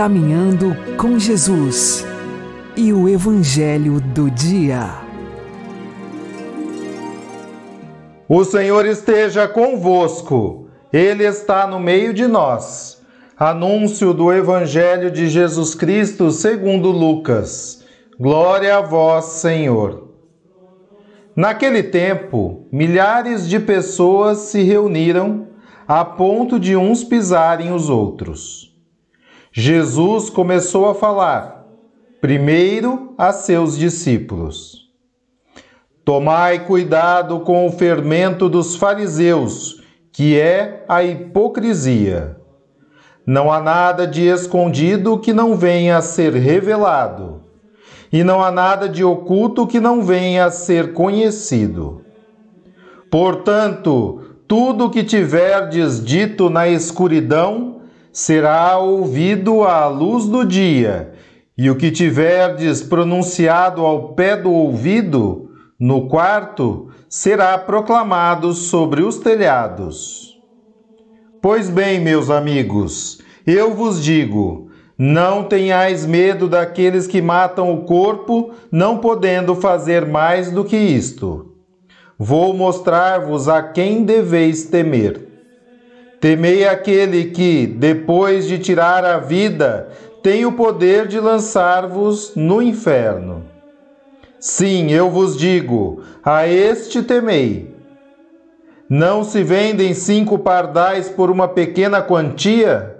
Caminhando 0.00 0.74
com 0.96 1.18
Jesus 1.18 2.06
e 2.74 2.90
o 2.90 3.06
Evangelho 3.06 4.00
do 4.00 4.30
Dia. 4.30 4.94
O 8.26 8.42
Senhor 8.42 8.86
esteja 8.86 9.46
convosco, 9.46 10.70
Ele 10.90 11.22
está 11.22 11.66
no 11.66 11.78
meio 11.78 12.14
de 12.14 12.26
nós. 12.26 13.02
Anúncio 13.36 14.14
do 14.14 14.32
Evangelho 14.32 15.10
de 15.10 15.28
Jesus 15.28 15.74
Cristo 15.74 16.30
segundo 16.30 16.90
Lucas. 16.90 17.84
Glória 18.18 18.78
a 18.78 18.80
vós, 18.80 19.26
Senhor. 19.26 20.14
Naquele 21.36 21.82
tempo, 21.82 22.66
milhares 22.72 23.46
de 23.46 23.60
pessoas 23.60 24.38
se 24.38 24.62
reuniram 24.62 25.48
a 25.86 26.02
ponto 26.06 26.58
de 26.58 26.74
uns 26.74 27.04
pisarem 27.04 27.70
os 27.70 27.90
outros. 27.90 28.69
Jesus 29.52 30.30
começou 30.30 30.88
a 30.88 30.94
falar, 30.94 31.66
primeiro 32.20 33.14
a 33.18 33.32
seus 33.32 33.76
discípulos: 33.76 34.88
Tomai 36.04 36.64
cuidado 36.66 37.40
com 37.40 37.66
o 37.66 37.72
fermento 37.72 38.48
dos 38.48 38.76
fariseus, 38.76 39.82
que 40.12 40.38
é 40.38 40.84
a 40.88 41.02
hipocrisia. 41.02 42.36
Não 43.26 43.52
há 43.52 43.60
nada 43.60 44.06
de 44.06 44.22
escondido 44.26 45.18
que 45.18 45.32
não 45.32 45.56
venha 45.56 45.98
a 45.98 46.02
ser 46.02 46.32
revelado 46.32 47.42
e 48.12 48.24
não 48.24 48.42
há 48.42 48.50
nada 48.50 48.88
de 48.88 49.04
oculto 49.04 49.66
que 49.66 49.78
não 49.78 50.02
venha 50.02 50.46
a 50.46 50.50
ser 50.50 50.92
conhecido. 50.92 52.02
Portanto, 53.10 54.22
tudo 54.48 54.86
o 54.86 54.90
que 54.90 55.04
tiverdes 55.04 56.04
dito 56.04 56.50
na 56.50 56.68
escuridão 56.68 57.79
será 58.12 58.78
ouvido 58.78 59.62
à 59.62 59.86
luz 59.86 60.26
do 60.26 60.44
dia, 60.44 61.12
e 61.56 61.70
o 61.70 61.76
que 61.76 61.90
tiverdes 61.90 62.82
pronunciado 62.82 63.84
ao 63.84 64.14
pé 64.14 64.36
do 64.36 64.50
ouvido, 64.50 65.50
no 65.78 66.08
quarto, 66.08 66.88
será 67.08 67.56
proclamado 67.58 68.52
sobre 68.52 69.02
os 69.02 69.18
telhados. 69.18 70.38
Pois 71.42 71.70
bem, 71.70 72.00
meus 72.00 72.30
amigos, 72.30 73.20
eu 73.46 73.74
vos 73.74 74.02
digo: 74.02 74.70
não 74.98 75.44
tenhais 75.44 76.04
medo 76.04 76.46
daqueles 76.46 77.06
que 77.06 77.22
matam 77.22 77.72
o 77.72 77.84
corpo, 77.84 78.50
não 78.70 78.98
podendo 78.98 79.54
fazer 79.54 80.06
mais 80.06 80.50
do 80.50 80.64
que 80.64 80.76
isto. 80.76 81.54
Vou 82.18 82.52
mostrar-vos 82.52 83.48
a 83.48 83.62
quem 83.62 84.04
deveis 84.04 84.64
temer. 84.64 85.29
Temei 86.20 86.66
aquele 86.68 87.30
que, 87.30 87.66
depois 87.66 88.46
de 88.46 88.58
tirar 88.58 89.06
a 89.06 89.16
vida, 89.16 89.88
tem 90.22 90.44
o 90.44 90.52
poder 90.52 91.08
de 91.08 91.18
lançar-vos 91.18 92.32
no 92.36 92.60
inferno. 92.60 93.44
Sim, 94.38 94.90
eu 94.90 95.08
vos 95.08 95.34
digo, 95.34 96.02
a 96.22 96.46
este 96.46 97.02
temei. 97.02 97.74
Não 98.86 99.24
se 99.24 99.42
vendem 99.42 99.94
cinco 99.94 100.38
pardais 100.38 101.08
por 101.08 101.30
uma 101.30 101.48
pequena 101.48 102.02
quantia? 102.02 102.98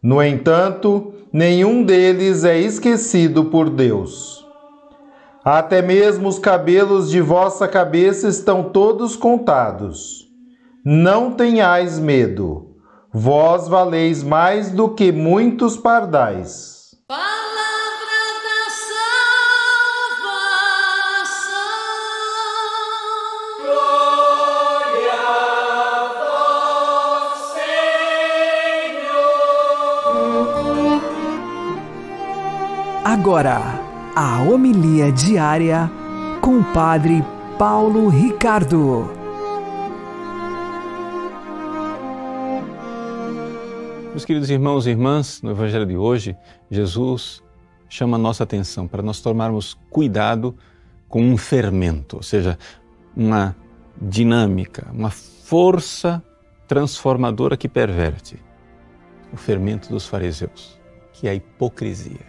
No 0.00 0.22
entanto, 0.22 1.12
nenhum 1.32 1.82
deles 1.82 2.44
é 2.44 2.56
esquecido 2.56 3.46
por 3.46 3.68
Deus. 3.68 4.46
Até 5.44 5.82
mesmo 5.82 6.28
os 6.28 6.38
cabelos 6.38 7.10
de 7.10 7.20
vossa 7.20 7.66
cabeça 7.66 8.28
estão 8.28 8.62
todos 8.62 9.16
contados. 9.16 10.27
Não 10.90 11.32
tenhais 11.32 11.98
medo, 11.98 12.74
vós 13.12 13.68
valeis 13.68 14.22
mais 14.22 14.70
do 14.70 14.88
que 14.88 15.12
muitos 15.12 15.76
pardais. 15.76 16.96
Agora, 33.04 33.60
a 34.16 34.40
homilia 34.40 35.12
diária 35.12 35.90
com 36.40 36.60
o 36.60 36.64
Padre 36.72 37.22
Paulo 37.58 38.08
Ricardo. 38.08 39.17
Meus 44.18 44.24
queridos 44.24 44.50
irmãos 44.50 44.84
e 44.84 44.90
irmãs, 44.90 45.40
no 45.42 45.52
Evangelho 45.52 45.86
de 45.86 45.96
hoje, 45.96 46.36
Jesus 46.68 47.40
chama 47.88 48.16
a 48.16 48.18
nossa 48.18 48.42
atenção 48.42 48.88
para 48.88 49.00
nós 49.00 49.20
tomarmos 49.20 49.78
cuidado 49.88 50.56
com 51.08 51.22
um 51.22 51.36
fermento, 51.36 52.16
ou 52.16 52.22
seja, 52.24 52.58
uma 53.16 53.54
dinâmica, 54.02 54.90
uma 54.92 55.08
força 55.08 56.20
transformadora 56.66 57.56
que 57.56 57.68
perverte 57.68 58.42
o 59.32 59.36
fermento 59.36 59.88
dos 59.88 60.08
fariseus, 60.08 60.80
que 61.12 61.28
é 61.28 61.30
a 61.30 61.34
hipocrisia. 61.36 62.26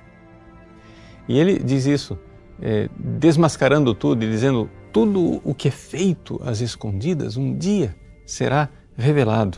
E 1.28 1.39
ele 1.39 1.58
diz 1.58 1.88
isso, 1.88 2.19
é, 2.62 2.88
desmascarando 2.95 3.95
tudo 3.95 4.23
e 4.23 4.30
dizendo: 4.30 4.69
tudo 4.93 5.41
o 5.43 5.56
que 5.56 5.69
é 5.69 5.71
feito 5.71 6.39
às 6.45 6.62
escondidas 6.62 7.36
um 7.36 7.58
dia 7.58 7.95
será 8.28 8.69
revelado. 8.95 9.58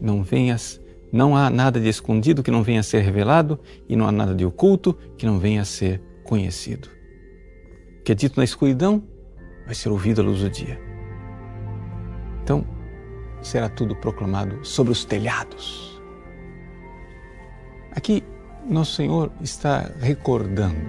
Não 0.00 0.22
venhas, 0.22 0.80
não 1.12 1.36
há 1.36 1.48
nada 1.48 1.80
de 1.80 1.88
escondido 1.88 2.42
que 2.42 2.50
não 2.50 2.62
venha 2.62 2.80
a 2.80 2.82
ser 2.82 3.00
revelado 3.00 3.58
e 3.88 3.96
não 3.96 4.06
há 4.06 4.12
nada 4.12 4.34
de 4.34 4.44
oculto 4.44 4.94
que 5.16 5.26
não 5.26 5.38
venha 5.38 5.62
a 5.62 5.64
ser 5.64 6.02
conhecido. 6.24 6.88
O 8.00 8.02
que 8.02 8.12
é 8.12 8.14
dito 8.14 8.38
na 8.38 8.44
escuridão 8.44 9.02
vai 9.64 9.74
ser 9.74 9.88
ouvido 9.88 10.20
à 10.20 10.24
luz 10.24 10.40
do 10.40 10.50
dia. 10.50 10.78
Então, 12.42 12.64
será 13.42 13.68
tudo 13.68 13.96
proclamado 13.96 14.64
sobre 14.64 14.92
os 14.92 15.04
telhados. 15.04 16.00
Aqui 17.92 18.22
nosso 18.68 18.96
Senhor 18.96 19.32
está 19.40 19.90
recordando 19.98 20.80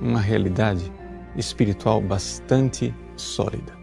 uma 0.00 0.20
realidade 0.20 0.92
espiritual 1.36 2.00
bastante 2.00 2.94
sólida. 3.16 3.76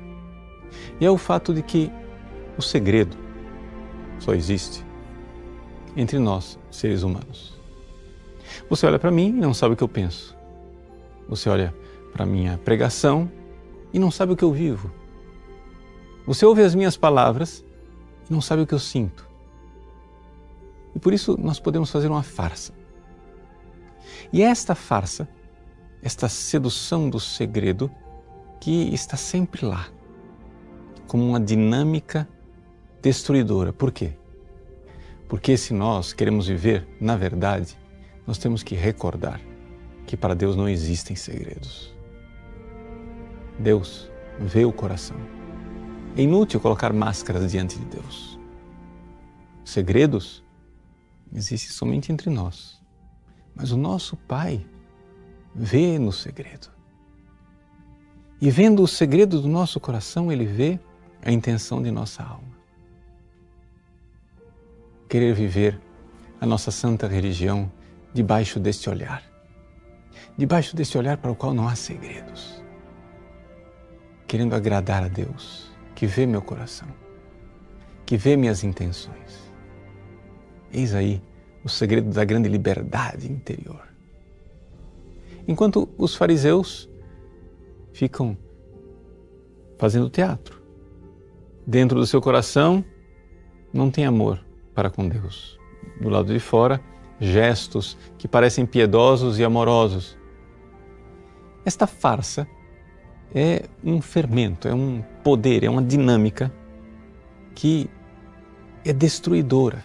E 1.00 1.06
é 1.06 1.10
o 1.10 1.18
fato 1.18 1.54
de 1.54 1.62
que 1.62 1.92
o 2.58 2.62
segredo 2.62 3.18
só 4.20 4.34
existe 4.34 4.85
entre 5.96 6.20
nós, 6.20 6.60
seres 6.70 7.04
humanos. 7.04 7.54
Você 8.70 8.86
olha 8.86 9.00
para 9.00 9.12
mim 9.12 9.30
e 9.30 9.42
não 9.42 9.54
sabe 9.54 9.74
o 9.74 9.78
que 9.78 9.84
eu 9.84 9.88
penso. 9.88 10.36
Você 11.28 11.50
olha 11.50 11.74
para 12.12 12.26
minha 12.26 12.58
pregação 12.58 13.30
e 13.94 14.00
não 14.00 14.12
sabe 14.12 14.34
o 14.34 14.36
que 14.36 14.44
eu 14.44 14.52
vivo. 14.52 14.92
Você 16.26 16.46
ouve 16.46 16.62
as 16.64 16.74
minhas 16.76 16.98
palavras 16.98 17.64
e 18.30 18.34
não 18.34 18.42
sabe 18.42 18.62
o 18.62 18.68
que 18.68 18.74
eu 18.74 18.80
sinto. 18.80 19.28
E 20.96 21.00
por 21.00 21.14
isso 21.14 21.38
nós 21.40 21.60
podemos 21.60 21.92
fazer 21.92 22.08
uma 22.08 22.24
farsa. 22.24 22.74
E 24.32 24.42
é 24.42 24.46
esta 24.46 24.74
farsa, 24.74 25.28
esta 26.02 26.30
sedução 26.30 27.10
do 27.10 27.20
segredo, 27.20 27.92
que 28.60 28.94
está 28.94 29.18
sempre 29.18 29.66
lá, 29.66 29.88
como 31.08 31.24
uma 31.24 31.40
dinâmica 31.40 32.28
destruidora. 33.02 33.72
Por 33.72 33.92
quê? 33.92 34.14
Porque 35.36 35.58
se 35.58 35.74
nós 35.74 36.14
queremos 36.14 36.48
viver 36.48 36.88
na 36.98 37.18
verdade, 37.18 37.78
nós 38.26 38.38
temos 38.38 38.64
que 38.64 38.74
recordar 38.74 39.42
que 40.08 40.16
para 40.16 40.34
Deus 40.34 40.56
não 40.56 40.70
existem 40.70 41.14
segredos. 41.14 41.94
Deus 43.60 44.10
vê 44.40 44.64
o 44.64 44.72
coração. 44.72 45.18
É 46.16 46.22
inútil 46.22 46.62
colocar 46.62 46.94
máscaras 46.94 47.52
diante 47.52 47.78
de 47.78 47.84
Deus. 47.84 48.40
Segredos 49.66 50.42
existe 51.34 51.74
somente 51.74 52.14
entre 52.14 52.30
nós. 52.30 52.82
Mas 53.54 53.74
o 53.74 53.78
nosso 53.78 54.16
Pai 54.16 54.66
vê 55.54 56.00
no 56.00 56.14
segredo. 56.14 56.70
E 58.40 58.50
vendo 58.50 58.82
o 58.82 58.88
segredo 58.88 59.42
do 59.42 59.50
nosso 59.50 59.82
coração, 59.82 60.32
Ele 60.32 60.46
vê 60.46 60.80
a 61.22 61.30
intenção 61.30 61.84
de 61.84 61.92
nossa 61.92 62.24
alma. 62.24 62.55
Querer 65.08 65.34
viver 65.34 65.80
a 66.40 66.46
nossa 66.46 66.72
santa 66.72 67.08
religião 67.08 67.72
debaixo 68.14 68.60
deste 68.60 68.90
olhar. 68.90 69.24
Debaixo 70.38 70.76
deste 70.76 70.98
olhar 70.98 71.18
para 71.18 71.32
o 71.32 71.36
qual 71.36 71.54
não 71.54 71.68
há 71.68 71.76
segredos. 71.76 72.64
Querendo 74.28 74.56
agradar 74.56 75.04
a 75.04 75.08
Deus, 75.08 75.72
que 75.94 76.06
vê 76.06 76.26
meu 76.26 76.42
coração, 76.42 76.88
que 78.06 78.18
vê 78.18 78.36
minhas 78.36 78.64
intenções 78.64 79.46
Eis 80.76 80.94
aí 80.94 81.22
o 81.64 81.70
segredo 81.70 82.10
da 82.10 82.26
grande 82.26 82.50
liberdade 82.50 83.32
interior. 83.32 83.88
Enquanto 85.48 85.88
os 85.98 86.14
fariseus 86.16 86.90
ficam 87.94 88.38
fazendo 89.78 90.10
teatro, 90.10 90.62
dentro 91.66 91.98
do 91.98 92.06
seu 92.06 92.22
coração 92.22 92.84
não 93.74 93.90
tem 93.90 94.06
amor 94.06 94.45
para 94.76 94.90
com 94.90 95.08
Deus. 95.08 95.58
Do 96.00 96.10
lado 96.10 96.32
de 96.32 96.40
fora 96.40 96.82
gestos 97.20 97.98
que 98.18 98.28
parecem 98.28 98.66
piedosos 98.66 99.40
e 99.40 99.44
amorosos. 99.44 100.18
Esta 101.64 101.88
farsa 101.88 102.48
é 103.34 103.66
um 103.84 104.02
fermento, 104.02 104.68
é 104.68 104.74
um 104.74 105.02
poder, 105.24 105.64
é 105.64 105.70
uma 105.70 105.82
dinâmica 105.82 106.54
que 107.56 107.90
é 108.84 108.94
destruidora 108.94 109.84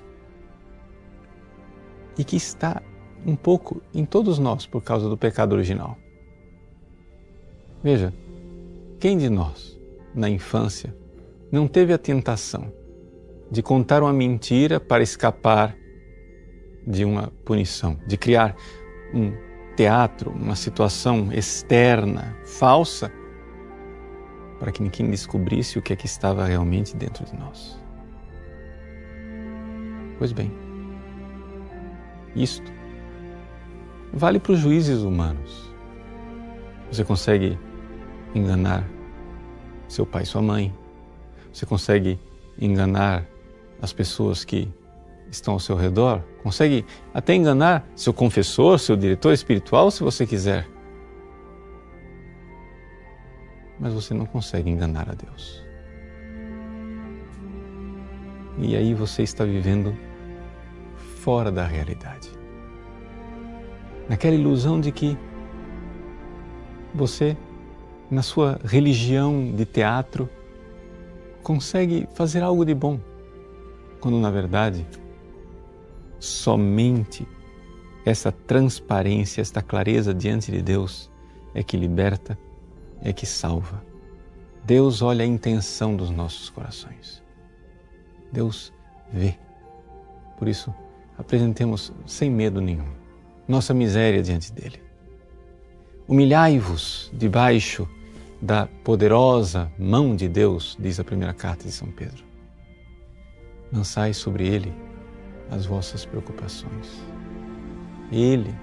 e 2.19 2.25
que 2.25 2.37
está 2.37 2.83
um 3.25 3.37
pouco 3.37 3.81
em 3.95 4.05
todos 4.05 4.39
nós 4.39 4.67
por 4.67 4.83
causa 4.83 5.09
do 5.09 5.17
pecado 5.17 5.53
original. 5.53 5.97
Veja, 7.83 8.13
quem 8.99 9.17
de 9.17 9.31
nós, 9.31 9.79
na 10.15 10.29
infância, 10.29 10.95
não 11.51 11.67
teve 11.67 11.93
a 11.93 11.99
tentação 11.99 12.73
de 13.51 13.63
contar 13.63 14.03
uma 14.03 14.13
mentira 14.13 14.79
para 14.79 15.03
escapar 15.03 15.77
de 16.87 17.05
uma 17.05 17.33
punição, 17.45 17.99
de 18.07 18.17
criar 18.17 18.55
um 19.13 19.33
teatro, 19.77 20.31
uma 20.31 20.55
situação 20.55 21.33
externa, 21.33 22.37
falsa, 22.45 23.11
para 24.59 24.71
que 24.71 24.83
ninguém 24.83 25.11
descobrisse 25.11 25.79
o 25.79 25.83
que 25.83 25.93
é 25.93 25.97
que 25.97 26.07
estava 26.07 26.45
realmente 26.45 26.95
dentro 26.97 27.25
de 27.25 27.35
nós. 27.37 27.81
Pois 30.19 30.33
bem, 30.33 30.53
isto 32.37 32.71
vale 34.13 34.39
para 34.39 34.53
os 34.53 34.59
juízes 34.59 35.01
humanos. 35.01 35.75
Você 36.93 37.05
consegue 37.05 37.59
enganar 38.35 38.87
seu 39.89 40.05
pai 40.05 40.23
e 40.23 40.27
sua 40.27 40.43
mãe, 40.43 40.75
você 41.53 41.65
consegue 41.65 42.19
enganar 42.61 43.27
as 43.81 43.93
pessoas 43.93 44.45
que 44.45 44.73
estão 45.31 45.55
ao 45.55 45.61
seu 45.61 45.77
redor, 45.77 46.23
consegue 46.43 46.85
até 47.15 47.35
enganar 47.35 47.89
seu 47.95 48.13
confessor, 48.13 48.79
seu 48.79 48.97
diretor 48.97 49.33
espiritual, 49.33 49.91
se 49.91 50.03
você 50.03 50.27
quiser. 50.27 50.67
Mas 53.79 53.93
você 53.93 54.13
não 54.13 54.27
consegue 54.27 54.69
enganar 54.69 55.09
a 55.09 55.15
Deus. 55.15 55.65
E 58.59 58.77
aí 58.77 58.93
você 58.93 59.23
está 59.23 59.45
vivendo 59.45 59.97
fora 61.21 61.51
da 61.51 61.65
realidade. 61.65 62.31
Naquela 64.09 64.35
ilusão 64.35 64.81
de 64.81 64.91
que 64.91 65.17
você, 66.93 67.37
na 68.11 68.23
sua 68.23 68.59
religião 68.65 69.53
de 69.55 69.65
teatro, 69.65 70.29
consegue 71.43 72.09
fazer 72.15 72.43
algo 72.43 72.65
de 72.65 72.75
bom, 72.75 73.01
quando 74.01 74.19
na 74.19 74.31
verdade 74.31 74.87
somente 76.19 77.27
essa 78.05 78.33
transparência, 78.33 79.41
esta 79.41 79.63
clareza 79.63 80.15
diante 80.15 80.51
de 80.51 80.63
Deus 80.63 81.11
é 81.55 81.63
que 81.63 81.77
liberta, 81.77 82.39
é 83.03 83.13
que 83.13 83.27
salva. 83.27 83.85
Deus 84.65 85.03
olha 85.03 85.25
a 85.25 85.29
intenção 85.29 85.97
dos 85.97 86.11
nossos 86.11 86.51
corações. 86.51 87.23
Deus 88.33 88.73
vê. 89.13 89.37
Por 90.39 90.49
isso, 90.49 90.75
apresentemos 91.19 91.93
sem 92.07 92.31
medo 92.31 92.61
nenhum 92.61 93.01
nossa 93.51 93.75
miséria 93.75 94.23
diante 94.23 94.53
dele. 94.53 94.81
Humilhai-vos 96.07 97.11
debaixo 97.13 97.89
da 98.41 98.67
poderosa 98.85 99.71
mão 99.77 100.15
de 100.15 100.29
Deus, 100.29 100.77
diz 100.81 101.01
a 101.01 101.05
primeira 101.05 101.35
carta 101.35 101.65
de 101.65 101.73
São 101.73 101.91
Pedro. 101.91 102.30
Lançai 103.73 104.13
sobre 104.13 104.47
ele 104.47 104.75
as 105.51 105.67
vossas 105.67 106.05
preocupações. 106.05 107.03
Ele 108.11 108.55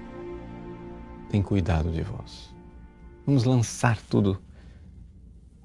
tem 1.30 1.42
cuidado 1.42 1.90
de 1.90 2.02
vós. 2.02 2.54
Vamos 3.26 3.44
lançar 3.44 4.00
tudo 4.02 4.42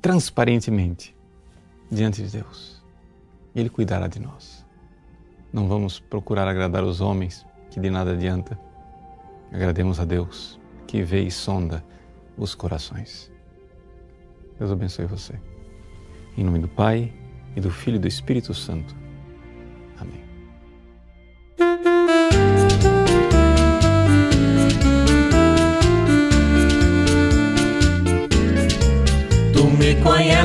transparentemente 0.02 1.16
diante 1.90 2.24
de 2.24 2.30
Deus. 2.30 2.84
Ele 3.56 3.70
cuidará 3.70 4.08
de 4.08 4.20
nós. 4.20 4.66
Não 5.52 5.68
vamos 5.68 6.00
procurar 6.00 6.48
agradar 6.48 6.84
os 6.84 7.00
homens, 7.00 7.46
que 7.70 7.80
de 7.80 7.90
nada 7.90 8.12
adianta. 8.12 8.60
Agrademos 9.52 10.00
a 10.00 10.06
Deus, 10.06 10.60
que 10.88 11.04
vê 11.04 11.22
e 11.22 11.32
sonda 11.32 11.84
os 12.38 12.56
corações. 12.56 13.32
Deus 14.58 14.72
abençoe 14.72 15.06
você. 15.06 15.40
Em 16.36 16.44
nome 16.44 16.60
do 16.60 16.68
Pai, 16.68 17.14
e 17.56 17.62
do 17.62 17.70
Filho 17.70 17.98
e 17.98 18.00
do 18.00 18.08
Espírito 18.08 18.54
Santo. 18.54 19.03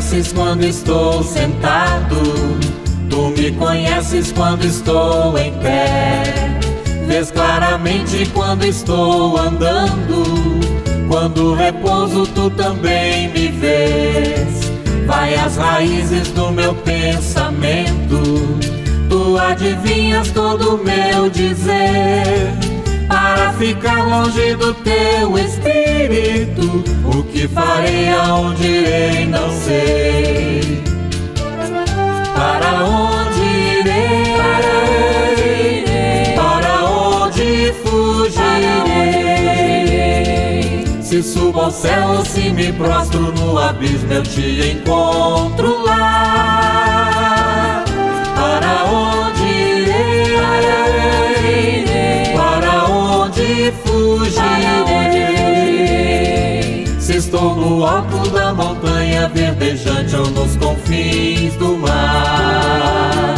Conheces 0.09 0.33
quando 0.33 0.65
estou 0.65 1.23
sentado, 1.23 2.17
tu 3.11 3.29
me 3.29 3.53
conheces 3.53 4.33
quando 4.33 4.65
estou 4.65 5.37
em 5.37 5.53
pé, 5.59 6.59
vês 7.07 7.31
claramente 7.31 8.25
quando 8.33 8.65
estou 8.65 9.37
andando, 9.37 10.25
quando 11.09 11.55
repouso 11.55 12.27
tu 12.29 12.49
também 12.49 13.29
me 13.35 13.49
vês. 13.49 14.73
Vai 15.07 15.35
às 15.35 15.57
raízes 15.57 16.29
do 16.29 16.51
meu 16.53 16.75
pensamento, 16.75 18.23
tu 19.11 19.37
adivinhas 19.37 20.31
todo 20.31 20.77
o 20.77 20.85
meu 20.85 21.29
dizer 21.29 22.68
para 23.09 23.53
ficar 23.55 24.07
longe 24.07 24.55
do 24.55 24.75
teu 24.75 25.39
espírito. 25.39 26.85
O 27.05 27.23
que 27.25 27.49
farei, 27.49 28.11
aonde 28.11 28.67
irei, 28.67 29.27
não 29.27 29.51
sei. 29.63 30.83
Para 32.35 32.85
onde 32.85 33.41
irei? 33.81 34.37
Para 36.37 36.85
onde 36.85 37.73
fugirei? 37.83 38.69
Se 41.01 41.23
subo 41.23 41.61
ao 41.61 41.71
céu 41.71 42.25
se 42.25 42.51
me 42.51 42.71
prostro 42.73 43.33
no 43.33 43.59
abismo, 43.59 44.13
eu 44.13 44.23
te 44.23 44.73
encontro 44.73 45.83
lá. 45.85 46.28
Se 57.09 57.17
estou 57.17 57.57
no 57.57 57.87
alto 57.87 58.29
da 58.29 58.53
montanha 58.53 59.31
verdejante 59.31 60.15
ou 60.15 60.27
nos 60.29 60.55
confins 60.57 61.55
do 61.55 61.79
mar. 61.79 63.35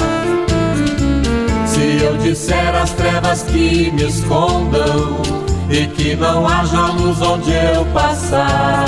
Se 1.66 2.02
eu 2.02 2.16
disser 2.16 2.74
às 2.74 2.90
trevas 2.90 3.44
que 3.44 3.92
me 3.92 4.08
escondam 4.08 5.22
e 5.70 5.86
que 5.86 6.16
não 6.16 6.48
haja 6.48 6.86
luz 6.86 7.22
onde 7.22 7.52
eu 7.52 7.84
passar. 7.94 8.86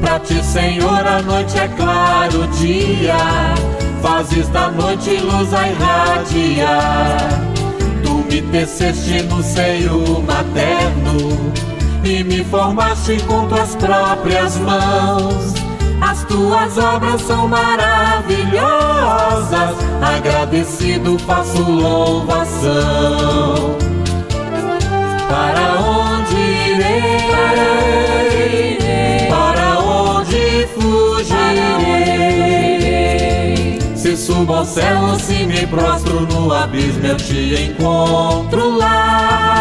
Pra 0.00 0.18
ti, 0.18 0.44
Senhor, 0.44 1.06
a 1.06 1.22
noite 1.22 1.56
é 1.56 1.68
claro 1.68 2.48
dia, 2.58 3.14
fazes 4.02 4.48
da 4.48 4.68
noite 4.68 5.16
luz 5.18 5.54
a 5.54 5.68
irradiar. 5.68 7.40
Tu 8.02 8.14
me 8.28 8.42
teceste 8.50 9.22
no 9.22 9.40
seio 9.44 10.20
materno 10.22 11.71
e 12.04 12.24
me 12.24 12.42
formaste 12.44 13.16
com 13.26 13.46
tuas 13.46 13.76
próprias 13.76 14.56
mãos. 14.58 15.54
As 16.00 16.24
tuas 16.24 16.76
obras 16.78 17.22
são 17.22 17.46
maravilhosas, 17.46 19.76
agradecido 20.00 21.16
faço 21.20 21.62
louvação. 21.62 22.72
Para 25.28 25.78
onde 25.80 26.34
irei? 26.70 27.20
Para 29.28 29.78
onde 29.78 30.66
fugirei? 30.74 31.38
Se 33.94 34.16
subo 34.16 34.54
ao 34.54 34.64
céu 34.64 35.16
se 35.20 35.44
me 35.44 35.64
prostro 35.68 36.22
no 36.22 36.52
abismo, 36.52 37.06
eu 37.06 37.16
te 37.16 37.70
encontro 37.70 38.76
lá. 38.76 39.51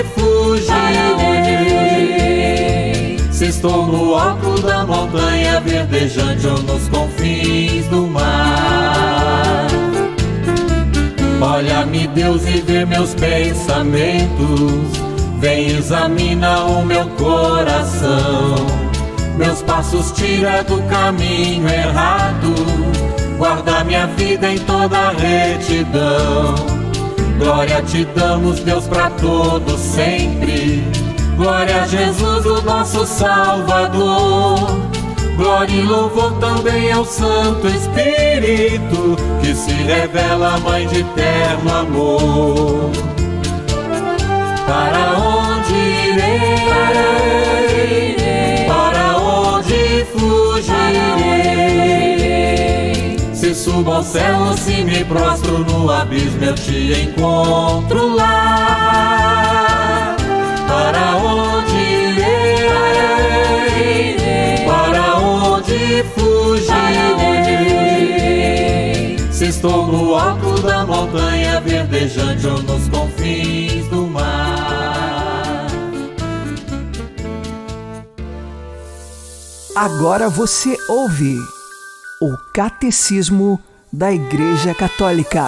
Onde 0.00 0.04
fugirei? 0.14 0.70
Se 3.30 3.46
estou 3.46 3.86
no 3.86 4.14
alto 4.14 4.60
da 4.62 4.84
montanha 4.84 5.60
verdejante 5.60 6.46
ou 6.46 6.58
nos 6.62 6.88
confins 6.88 7.86
do 7.88 8.06
mar. 8.06 9.66
Olha-me, 11.40 12.06
Deus, 12.08 12.46
e 12.46 12.60
vê 12.60 12.84
meus 12.84 13.14
pensamentos. 13.14 15.00
Vem, 15.38 15.68
examina 15.68 16.64
o 16.64 16.84
meu 16.84 17.06
coração. 17.10 18.56
meus 19.38 19.62
passos 19.62 20.12
tira 20.12 20.62
do 20.64 20.82
caminho 20.82 21.66
errado, 21.66 22.54
guarda 23.38 23.82
minha 23.84 24.06
vida 24.08 24.52
em 24.52 24.58
toda 24.58 25.12
retidão. 25.12 26.69
Glória 27.40 27.80
te 27.82 28.04
damos, 28.04 28.60
Deus, 28.60 28.86
para 28.86 29.08
todos 29.12 29.80
sempre. 29.80 30.84
Glória 31.38 31.84
a 31.84 31.86
Jesus, 31.86 32.44
o 32.44 32.60
nosso 32.60 33.06
Salvador. 33.06 34.58
Glória 35.38 35.74
e 35.74 35.80
louvor 35.80 36.34
também 36.34 36.92
ao 36.92 37.02
Santo 37.02 37.66
Espírito, 37.66 39.16
que 39.40 39.54
se 39.54 39.72
revela 39.72 40.58
Mãe 40.58 40.86
de 40.86 41.00
eterno 41.00 41.74
amor. 41.74 42.90
Para 44.66 45.18
onde 45.18 45.74
irei? 45.74 47.49
Subo 53.54 53.92
ao 53.92 54.02
céu 54.02 54.56
se 54.56 54.82
me 54.84 55.04
prostro 55.04 55.58
no 55.58 55.90
abismo, 55.90 56.44
eu 56.44 56.54
te 56.54 57.02
encontro 57.02 58.14
lá. 58.14 59.36
Para 60.68 61.16
onde 61.16 61.76
irei? 61.76 63.04
Para 64.64 65.18
onde 65.18 66.04
fugirei? 66.14 66.68
Se 69.32 69.46
estou 69.48 69.86
no 69.86 70.14
alto 70.14 70.62
da 70.62 70.86
montanha 70.86 71.60
verdejante 71.60 72.46
ou 72.46 72.62
nos 72.62 72.88
confins 72.88 73.86
do 73.88 74.06
mar. 74.06 75.66
Agora 79.74 80.28
você 80.28 80.76
ouve 80.88 81.36
o 82.22 82.36
Catecismo 82.52 83.58
da 83.90 84.12
Igreja 84.12 84.74
Católica. 84.74 85.42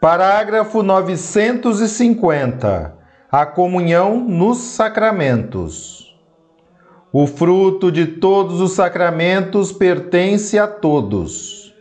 Parágrafo 0.00 0.82
950. 0.82 2.92
A 3.30 3.46
comunhão 3.46 4.18
nos 4.18 4.58
sacramentos. 4.58 6.18
O 7.12 7.28
fruto 7.28 7.92
de 7.92 8.04
todos 8.04 8.60
os 8.60 8.72
sacramentos 8.72 9.70
pertence 9.70 10.58
a 10.58 10.66
todos. 10.66 11.72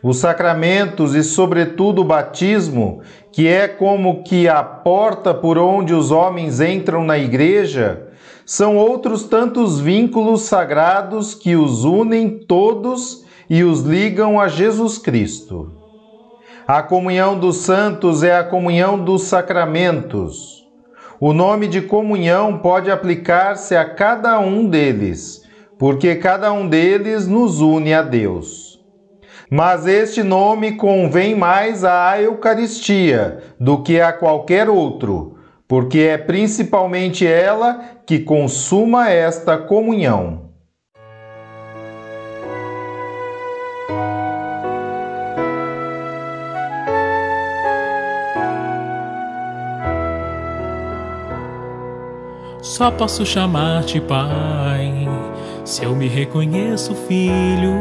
Os 0.00 0.18
sacramentos 0.18 1.16
e, 1.16 1.24
sobretudo, 1.24 2.02
o 2.02 2.04
batismo, 2.04 3.02
que 3.32 3.48
é 3.48 3.66
como 3.66 4.22
que 4.22 4.48
a 4.48 4.62
porta 4.62 5.34
por 5.34 5.58
onde 5.58 5.92
os 5.92 6.12
homens 6.12 6.60
entram 6.60 7.02
na 7.02 7.18
igreja, 7.18 8.11
são 8.44 8.76
outros 8.76 9.24
tantos 9.24 9.80
vínculos 9.80 10.42
sagrados 10.42 11.34
que 11.34 11.56
os 11.56 11.84
unem 11.84 12.38
todos 12.38 13.24
e 13.48 13.62
os 13.62 13.80
ligam 13.80 14.40
a 14.40 14.48
Jesus 14.48 14.98
Cristo. 14.98 15.72
A 16.66 16.82
comunhão 16.82 17.38
dos 17.38 17.56
santos 17.58 18.22
é 18.22 18.36
a 18.36 18.44
comunhão 18.44 18.98
dos 18.98 19.22
sacramentos. 19.22 20.62
O 21.20 21.32
nome 21.32 21.68
de 21.68 21.82
comunhão 21.82 22.58
pode 22.58 22.90
aplicar-se 22.90 23.76
a 23.76 23.84
cada 23.84 24.38
um 24.40 24.68
deles, 24.68 25.42
porque 25.78 26.16
cada 26.16 26.52
um 26.52 26.66
deles 26.66 27.28
nos 27.28 27.60
une 27.60 27.94
a 27.94 28.02
Deus. 28.02 28.80
Mas 29.50 29.86
este 29.86 30.22
nome 30.22 30.72
convém 30.72 31.34
mais 31.34 31.84
à 31.84 32.20
Eucaristia 32.20 33.38
do 33.60 33.82
que 33.82 34.00
a 34.00 34.12
qualquer 34.12 34.70
outro, 34.70 35.31
porque 35.72 36.00
é 36.00 36.18
principalmente 36.18 37.26
ela 37.26 37.80
que 38.04 38.18
consuma 38.18 39.08
esta 39.08 39.56
comunhão. 39.56 40.50
Só 52.60 52.90
posso 52.90 53.24
chamar-te 53.24 53.98
Pai, 53.98 55.08
se 55.64 55.84
eu 55.84 55.96
me 55.96 56.06
reconheço 56.06 56.94
filho, 56.94 57.72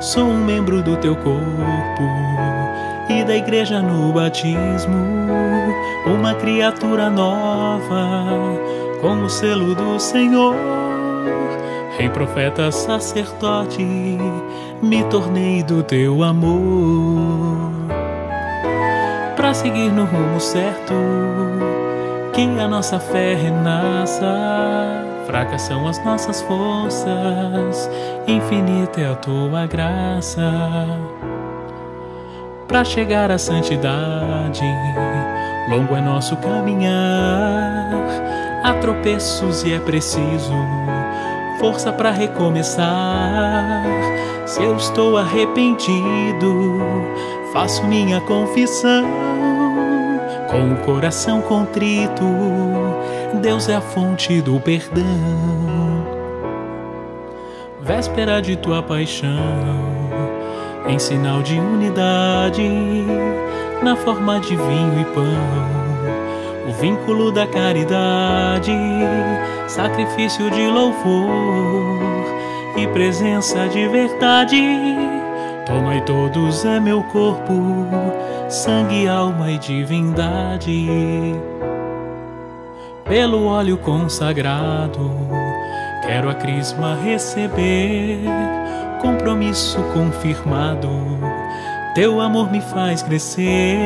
sou 0.00 0.24
um 0.24 0.44
membro 0.44 0.82
do 0.82 0.96
teu 0.96 1.14
corpo 1.14 2.02
e 3.10 3.22
da 3.22 3.36
igreja 3.36 3.82
no 3.82 4.12
batismo, 4.12 4.96
uma 6.06 6.34
criatura 6.34 7.10
nova, 7.10 8.26
com 9.00 9.24
o 9.24 9.28
selo 9.28 9.74
do 9.74 10.00
Senhor. 10.00 10.54
Rei, 11.98 12.08
profeta, 12.08 12.72
sacerdote, 12.72 13.84
me 14.80 15.04
tornei 15.10 15.62
do 15.62 15.82
teu 15.82 16.22
amor. 16.22 17.72
Para 19.36 19.52
seguir 19.52 19.92
no 19.92 20.04
rumo 20.04 20.40
certo, 20.40 20.94
que 22.32 22.42
a 22.58 22.68
nossa 22.68 22.98
fé 22.98 23.34
renasça. 23.34 25.09
Fracas 25.30 25.62
são 25.62 25.86
as 25.86 26.04
nossas 26.04 26.42
forças, 26.42 27.88
infinita 28.26 29.00
é 29.00 29.12
a 29.12 29.14
tua 29.14 29.64
graça. 29.64 30.42
Para 32.66 32.82
chegar 32.82 33.30
à 33.30 33.38
santidade, 33.38 34.64
longo 35.70 35.94
é 35.94 36.00
nosso 36.00 36.36
caminhar. 36.38 37.92
Há 38.64 38.74
tropeços 38.80 39.62
e 39.62 39.72
é 39.72 39.78
preciso 39.78 40.52
força 41.60 41.92
para 41.92 42.10
recomeçar. 42.10 43.84
Se 44.46 44.60
eu 44.60 44.74
estou 44.74 45.16
arrependido, 45.16 46.80
faço 47.52 47.84
minha 47.84 48.20
confissão. 48.22 49.04
Com 50.50 50.72
o 50.72 50.76
coração 50.84 51.40
contrito, 51.40 52.24
Deus 53.38 53.68
é 53.68 53.76
a 53.76 53.80
fonte 53.80 54.42
do 54.42 54.58
perdão. 54.60 55.04
Véspera 57.80 58.42
de 58.42 58.56
tua 58.56 58.82
paixão, 58.82 59.30
em 60.88 60.98
sinal 60.98 61.40
de 61.42 61.58
unidade, 61.58 62.68
na 63.82 63.96
forma 63.96 64.40
de 64.40 64.56
vinho 64.56 65.00
e 65.00 65.04
pão, 65.14 66.68
o 66.68 66.72
vínculo 66.80 67.32
da 67.32 67.46
caridade, 67.46 68.72
sacrifício 69.68 70.50
de 70.50 70.66
louvor 70.66 71.98
e 72.76 72.86
presença 72.88 73.68
de 73.68 73.88
verdade. 73.88 74.62
Tomai 75.66 76.04
todos 76.04 76.64
é 76.64 76.78
meu 76.78 77.02
corpo, 77.04 77.86
sangue, 78.48 79.08
alma 79.08 79.52
e 79.52 79.58
divindade. 79.58 81.49
Pelo 83.10 83.46
óleo 83.46 83.76
consagrado, 83.76 85.10
quero 86.06 86.30
a 86.30 86.34
crisma 86.34 86.94
receber, 86.94 88.20
compromisso 89.02 89.82
confirmado. 89.92 90.88
Teu 91.92 92.20
amor 92.20 92.52
me 92.52 92.60
faz 92.60 93.02
crescer, 93.02 93.76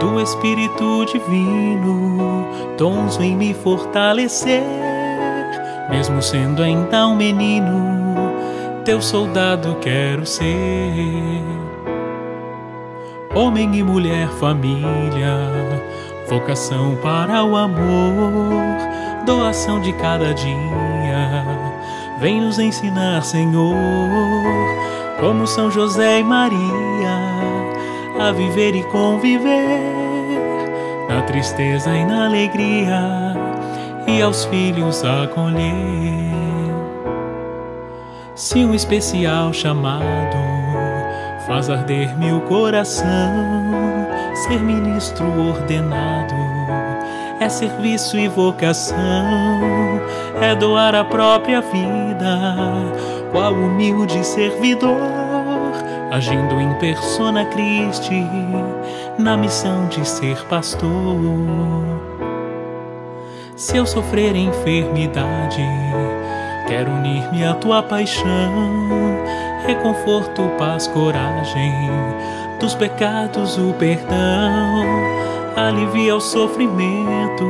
do 0.00 0.18
Espírito 0.18 1.04
Divino, 1.04 2.48
tons 2.78 3.20
em 3.20 3.36
me 3.36 3.52
fortalecer, 3.52 4.64
mesmo 5.90 6.22
sendo 6.22 6.62
ainda 6.62 7.06
um 7.08 7.16
menino 7.16 7.96
teu 8.86 9.02
soldado 9.02 9.76
quero 9.82 10.24
ser. 10.24 11.44
Homem 13.34 13.76
e 13.76 13.82
mulher, 13.82 14.28
família, 14.40 15.36
vocação 16.28 16.96
para 16.96 17.44
o 17.44 17.56
amor, 17.56 18.62
doação 19.24 19.80
de 19.80 19.92
cada 19.94 20.34
dia. 20.34 21.44
Vem 22.18 22.40
nos 22.40 22.58
ensinar, 22.58 23.22
Senhor, 23.22 23.74
como 25.20 25.46
São 25.46 25.70
José 25.70 26.20
e 26.20 26.24
Maria, 26.24 26.58
a 28.18 28.32
viver 28.32 28.74
e 28.74 28.82
conviver, 28.84 29.80
na 31.08 31.22
tristeza 31.22 31.94
e 31.94 32.04
na 32.04 32.26
alegria, 32.26 33.34
e 34.06 34.22
aos 34.22 34.44
filhos 34.46 35.04
acolher. 35.04 36.36
Se 38.34 38.64
um 38.64 38.74
especial 38.74 39.52
chamado 39.52 40.36
faz 41.46 41.70
arder 41.70 42.16
meu 42.18 42.40
coração, 42.40 43.06
ser 44.34 44.60
ministro 44.60 45.26
ordenado 45.48 46.15
é 47.46 47.48
serviço 47.48 48.18
e 48.18 48.26
vocação, 48.26 48.96
é 50.42 50.52
doar 50.56 50.96
a 50.96 51.04
própria 51.04 51.60
vida, 51.60 52.52
qual 53.30 53.52
humilde 53.52 54.26
servidor, 54.26 54.98
agindo 56.10 56.60
em 56.60 56.74
persona 56.80 57.44
Christi, 57.44 58.26
na 59.16 59.36
missão 59.36 59.86
de 59.86 60.04
ser 60.04 60.36
pastor. 60.48 60.90
Se 63.54 63.76
eu 63.76 63.86
sofrer 63.86 64.34
enfermidade, 64.34 65.62
quero 66.66 66.90
unir-me 66.90 67.44
à 67.44 67.54
tua 67.54 67.80
paixão, 67.80 69.20
reconforto, 69.64 70.50
paz, 70.58 70.88
coragem, 70.88 71.90
dos 72.58 72.74
pecados 72.74 73.56
o 73.56 73.72
perdão, 73.74 75.25
alivia 75.56 76.14
o 76.14 76.20
sofrimento, 76.20 77.44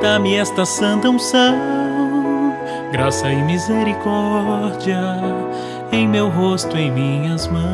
dá-me 0.00 0.36
esta 0.36 0.64
santa 0.64 1.10
unção, 1.10 2.54
graça 2.90 3.30
e 3.30 3.42
misericórdia 3.42 5.00
em 5.92 6.08
meu 6.08 6.30
rosto, 6.30 6.76
em 6.78 6.90
minhas 6.90 7.46
mãos, 7.46 7.64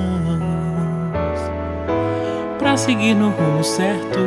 para 2.59 2.77
seguir 2.77 3.15
no 3.15 3.31
rumo 3.31 3.63
certo 3.63 4.19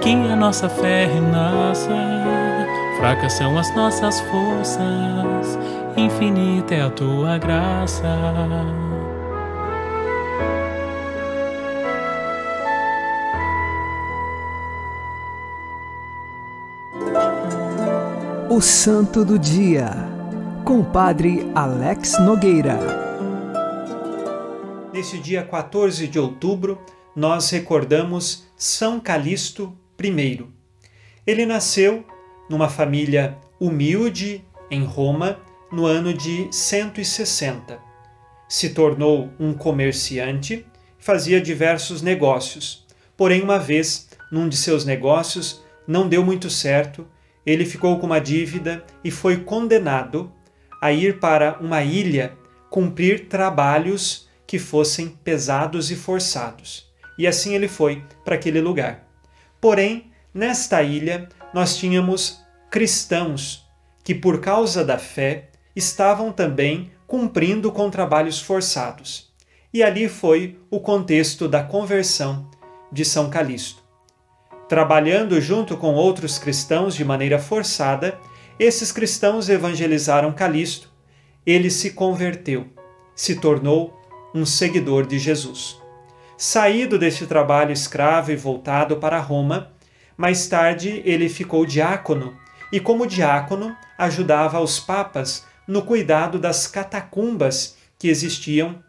que 0.00 0.10
a 0.10 0.36
nossa 0.36 0.68
fé 0.68 1.06
renasça. 1.06 1.90
Fracas 2.98 3.32
são 3.32 3.58
as 3.58 3.74
nossas 3.74 4.20
forças, 4.20 5.58
infinita 5.96 6.74
é 6.74 6.82
a 6.82 6.90
tua 6.90 7.38
graça. 7.38 8.06
O 18.54 18.60
Santo 18.60 19.24
do 19.24 19.36
Dia, 19.36 19.90
com 20.64 20.78
o 20.78 20.84
Padre 20.84 21.50
Alex 21.56 22.20
Nogueira. 22.20 22.78
Nesse 24.92 25.18
dia 25.18 25.42
14 25.42 26.06
de 26.06 26.20
outubro, 26.20 26.80
nós 27.16 27.50
recordamos 27.50 28.44
São 28.56 29.00
Calixto 29.00 29.76
I. 30.00 30.46
Ele 31.26 31.44
nasceu 31.44 32.04
numa 32.48 32.68
família 32.68 33.36
humilde 33.58 34.44
em 34.70 34.84
Roma 34.84 35.40
no 35.72 35.84
ano 35.84 36.14
de 36.14 36.46
160. 36.52 37.80
Se 38.48 38.68
tornou 38.68 39.30
um 39.40 39.52
comerciante, 39.52 40.64
fazia 40.96 41.40
diversos 41.40 42.02
negócios. 42.02 42.86
Porém, 43.16 43.42
uma 43.42 43.58
vez, 43.58 44.10
num 44.30 44.48
de 44.48 44.56
seus 44.56 44.84
negócios, 44.84 45.60
não 45.88 46.08
deu 46.08 46.24
muito 46.24 46.48
certo, 46.48 47.04
ele 47.46 47.64
ficou 47.64 47.98
com 47.98 48.06
uma 48.06 48.20
dívida 48.20 48.84
e 49.02 49.10
foi 49.10 49.38
condenado 49.38 50.32
a 50.80 50.92
ir 50.92 51.18
para 51.18 51.58
uma 51.60 51.82
ilha 51.82 52.36
cumprir 52.70 53.28
trabalhos 53.28 54.28
que 54.46 54.58
fossem 54.58 55.08
pesados 55.08 55.90
e 55.90 55.96
forçados. 55.96 56.92
E 57.18 57.26
assim 57.26 57.54
ele 57.54 57.68
foi 57.68 58.02
para 58.24 58.34
aquele 58.34 58.60
lugar. 58.60 59.06
Porém, 59.60 60.10
nesta 60.32 60.82
ilha 60.82 61.28
nós 61.52 61.76
tínhamos 61.76 62.42
cristãos 62.70 63.64
que, 64.02 64.14
por 64.14 64.40
causa 64.40 64.84
da 64.84 64.98
fé, 64.98 65.50
estavam 65.76 66.32
também 66.32 66.90
cumprindo 67.06 67.70
com 67.70 67.88
trabalhos 67.90 68.40
forçados. 68.40 69.32
E 69.72 69.82
ali 69.82 70.08
foi 70.08 70.58
o 70.70 70.80
contexto 70.80 71.48
da 71.48 71.62
conversão 71.62 72.50
de 72.90 73.04
São 73.04 73.30
Calixto. 73.30 73.83
Trabalhando 74.68 75.40
junto 75.40 75.76
com 75.76 75.94
outros 75.94 76.38
cristãos 76.38 76.94
de 76.94 77.04
maneira 77.04 77.38
forçada, 77.38 78.18
esses 78.58 78.90
cristãos 78.92 79.48
evangelizaram 79.48 80.32
Calixto. 80.32 80.88
Ele 81.44 81.70
se 81.70 81.90
converteu, 81.90 82.66
se 83.14 83.36
tornou 83.36 84.00
um 84.34 84.46
seguidor 84.46 85.06
de 85.06 85.18
Jesus. 85.18 85.76
Saído 86.36 86.98
deste 86.98 87.26
trabalho 87.26 87.72
escravo 87.72 88.32
e 88.32 88.36
voltado 88.36 88.96
para 88.96 89.20
Roma, 89.20 89.72
mais 90.16 90.46
tarde 90.46 91.02
ele 91.04 91.28
ficou 91.28 91.66
diácono 91.66 92.34
e, 92.72 92.80
como 92.80 93.06
diácono, 93.06 93.76
ajudava 93.98 94.60
os 94.60 94.80
papas 94.80 95.46
no 95.66 95.82
cuidado 95.82 96.38
das 96.38 96.66
catacumbas 96.66 97.76
que 97.98 98.08
existiam 98.08 98.82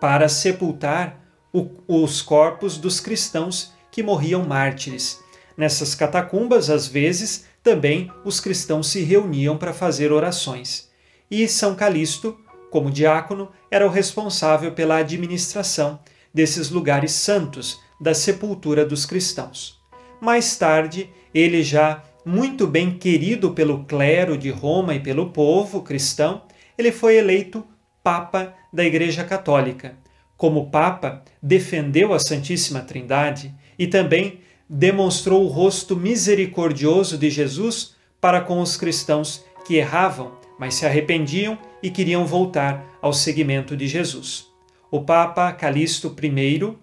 para 0.00 0.28
sepultar 0.28 1.20
o, 1.52 1.70
os 1.86 2.20
corpos 2.20 2.76
dos 2.78 3.00
cristãos 3.00 3.73
que 3.94 4.02
morriam 4.02 4.44
mártires. 4.44 5.20
Nessas 5.56 5.94
catacumbas, 5.94 6.68
às 6.68 6.84
vezes, 6.84 7.44
também 7.62 8.10
os 8.24 8.40
cristãos 8.40 8.88
se 8.88 9.04
reuniam 9.04 9.56
para 9.56 9.72
fazer 9.72 10.10
orações. 10.10 10.90
E 11.30 11.46
São 11.46 11.76
Calixto, 11.76 12.36
como 12.72 12.90
diácono, 12.90 13.48
era 13.70 13.86
o 13.86 13.90
responsável 13.90 14.72
pela 14.72 14.96
administração 14.96 16.00
desses 16.34 16.70
lugares 16.70 17.12
santos 17.12 17.80
da 18.00 18.12
sepultura 18.12 18.84
dos 18.84 19.06
cristãos. 19.06 19.80
Mais 20.20 20.56
tarde, 20.56 21.08
ele 21.32 21.62
já 21.62 22.02
muito 22.26 22.66
bem 22.66 22.98
querido 22.98 23.52
pelo 23.52 23.84
clero 23.84 24.36
de 24.36 24.50
Roma 24.50 24.96
e 24.96 25.00
pelo 25.00 25.30
povo 25.30 25.82
cristão, 25.82 26.42
ele 26.76 26.90
foi 26.90 27.14
eleito 27.14 27.64
Papa 28.02 28.54
da 28.72 28.84
Igreja 28.84 29.22
Católica. 29.22 29.94
Como 30.36 30.68
Papa, 30.68 31.22
defendeu 31.40 32.12
a 32.12 32.18
Santíssima 32.18 32.80
Trindade 32.80 33.54
e 33.78 33.86
também 33.86 34.40
demonstrou 34.68 35.44
o 35.44 35.48
rosto 35.48 35.96
misericordioso 35.96 37.18
de 37.18 37.30
Jesus 37.30 37.94
para 38.20 38.40
com 38.40 38.60
os 38.60 38.76
cristãos 38.76 39.44
que 39.66 39.76
erravam, 39.76 40.32
mas 40.58 40.74
se 40.74 40.86
arrependiam 40.86 41.58
e 41.82 41.90
queriam 41.90 42.24
voltar 42.26 42.84
ao 43.02 43.12
seguimento 43.12 43.76
de 43.76 43.86
Jesus. 43.86 44.46
O 44.90 45.02
Papa 45.02 45.52
Calixto 45.52 46.14
I, 46.22 46.74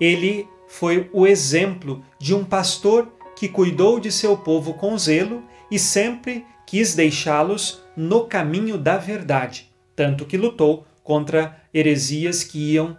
ele 0.00 0.46
foi 0.68 1.10
o 1.12 1.26
exemplo 1.26 2.04
de 2.18 2.34
um 2.34 2.44
pastor 2.44 3.12
que 3.34 3.48
cuidou 3.48 3.98
de 3.98 4.12
seu 4.12 4.36
povo 4.36 4.74
com 4.74 4.96
zelo 4.96 5.42
e 5.70 5.78
sempre 5.78 6.44
quis 6.66 6.94
deixá-los 6.94 7.82
no 7.96 8.24
caminho 8.26 8.78
da 8.78 8.96
verdade, 8.96 9.70
tanto 9.96 10.24
que 10.24 10.36
lutou 10.36 10.86
contra 11.02 11.60
heresias 11.74 12.44
que 12.44 12.74
iam 12.74 12.96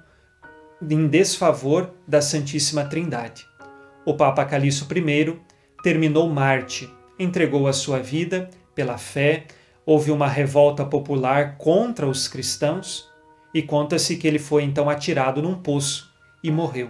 em 0.90 1.08
desfavor 1.08 1.94
da 2.08 2.22
Santíssima 2.22 2.86
Trindade. 2.86 3.46
O 4.06 4.16
Papa 4.16 4.44
Calixto 4.46 4.88
I 4.98 5.40
terminou 5.84 6.28
Marte, 6.30 6.90
entregou 7.20 7.68
a 7.68 7.74
sua 7.74 8.00
vida 8.00 8.50
pela 8.74 8.98
fé, 8.98 9.46
houve 9.86 10.12
uma 10.12 10.28
revolta 10.28 10.84
popular 10.84 11.58
contra 11.58 12.08
os 12.08 12.28
cristãos 12.28 13.08
e 13.54 13.62
conta-se 13.62 14.16
que 14.16 14.28
ele 14.28 14.40
foi 14.40 14.64
então 14.64 14.90
atirado 14.90 15.42
num 15.42 15.56
poço 15.56 16.10
e 16.44 16.50
morreu. 16.50 16.90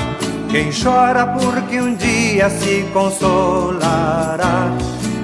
Quem 0.49 0.71
chora, 0.71 1.27
porque 1.27 1.81
um 1.81 1.95
dia 1.95 2.49
se 2.49 2.85
consolará. 2.93 4.71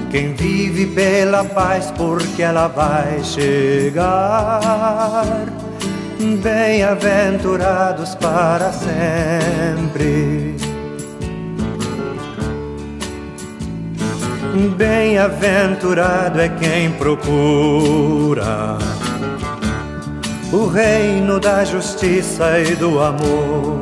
Quem 0.10 0.34
vive 0.34 0.88
pela 0.88 1.45
paz, 1.45 1.91
porque 1.95 2.43
ela 2.43 2.68
vai 2.68 3.24
chegar 3.24 4.60
bem-aventurados 6.43 8.16
para 8.16 8.74
sempre. 8.74 10.56
Bem-aventurado 14.78 16.41
é 16.41 16.49
quem 16.49 16.91
procura 16.91 18.78
o 20.52 20.68
reino 20.68 21.39
da 21.39 21.64
justiça 21.64 22.60
e 22.60 22.76
do 22.76 22.99
amor. 22.99 23.82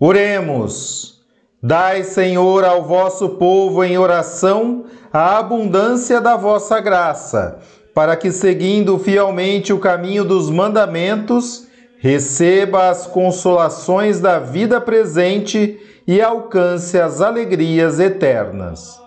Oremos. 0.04 1.22
Dai, 1.62 2.04
Senhor, 2.04 2.66
ao 2.66 2.84
vosso 2.84 3.30
povo 3.30 3.84
em 3.84 4.00
oração 4.00 4.86
a 5.14 5.38
abundância 5.38 6.20
da 6.20 6.36
vossa 6.36 6.80
graça, 6.80 7.60
para 7.94 8.16
que, 8.16 8.32
seguindo 8.32 8.98
fielmente 8.98 9.72
o 9.72 9.78
caminho 9.78 10.26
dos 10.26 10.50
mandamentos, 10.50 11.68
receba 12.00 12.90
as 12.90 13.06
consolações 13.06 14.20
da 14.20 14.40
vida 14.40 14.82
presente 14.82 15.80
e 16.08 16.20
alcance 16.20 17.00
as 17.00 17.22
alegrias 17.22 18.00
eternas. 18.00 19.00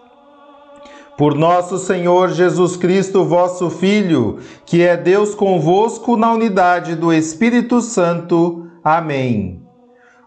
Por 1.18 1.34
nosso 1.34 1.76
Senhor 1.76 2.28
Jesus 2.28 2.76
Cristo, 2.76 3.24
vosso 3.24 3.68
Filho, 3.68 4.38
que 4.64 4.82
é 4.82 4.96
Deus 4.96 5.34
convosco 5.34 6.16
na 6.16 6.32
unidade 6.32 6.94
do 6.94 7.12
Espírito 7.12 7.80
Santo. 7.80 8.68
Amém. 8.84 9.63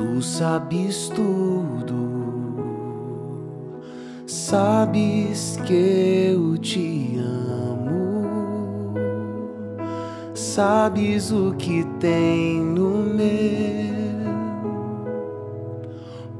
tu 0.00 0.22
sabes 0.22 1.10
tudo, 1.10 1.94
sabes 4.26 5.58
que 5.66 6.32
eu 6.32 6.56
te 6.56 7.18
amo, 7.18 8.94
sabes 10.32 11.30
o 11.30 11.52
que 11.52 11.84
tem 11.98 12.62
no 12.62 12.88
meu 13.14 13.28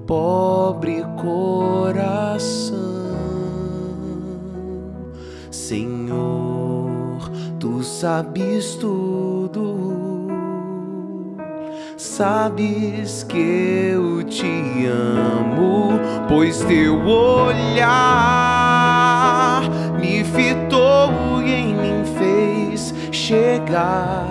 pobre 0.06 1.04
coração, 1.20 2.78
Senhor, 5.50 7.30
tu 7.58 7.82
sabes 7.82 8.76
tudo 8.76 9.29
sabes 12.20 13.22
que 13.22 13.92
eu 13.94 14.22
te 14.24 14.86
amo, 14.86 15.98
pois 16.28 16.62
teu 16.64 17.02
olhar 17.06 18.02
me 19.98 20.22
fitou 20.22 21.40
e 21.42 21.50
em 21.50 21.74
mim 21.74 22.04
fez 22.18 22.94
chegar 23.10 24.26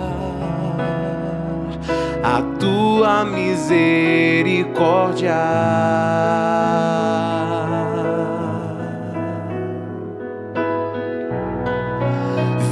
a 2.22 2.40
tua 2.60 3.24
misericórdia. 3.24 5.34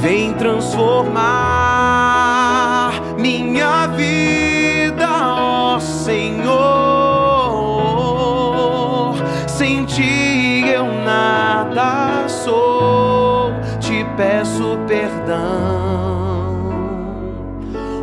Vem 0.01 0.33
transformar 0.35 1.48
peço 14.19 14.77
perdão. 14.85 16.59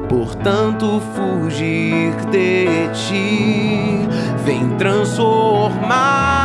Portanto, 0.08 1.02
fugir 1.14 2.14
de 2.30 2.88
ti, 2.94 4.08
vem 4.46 4.70
transformar 4.78 6.35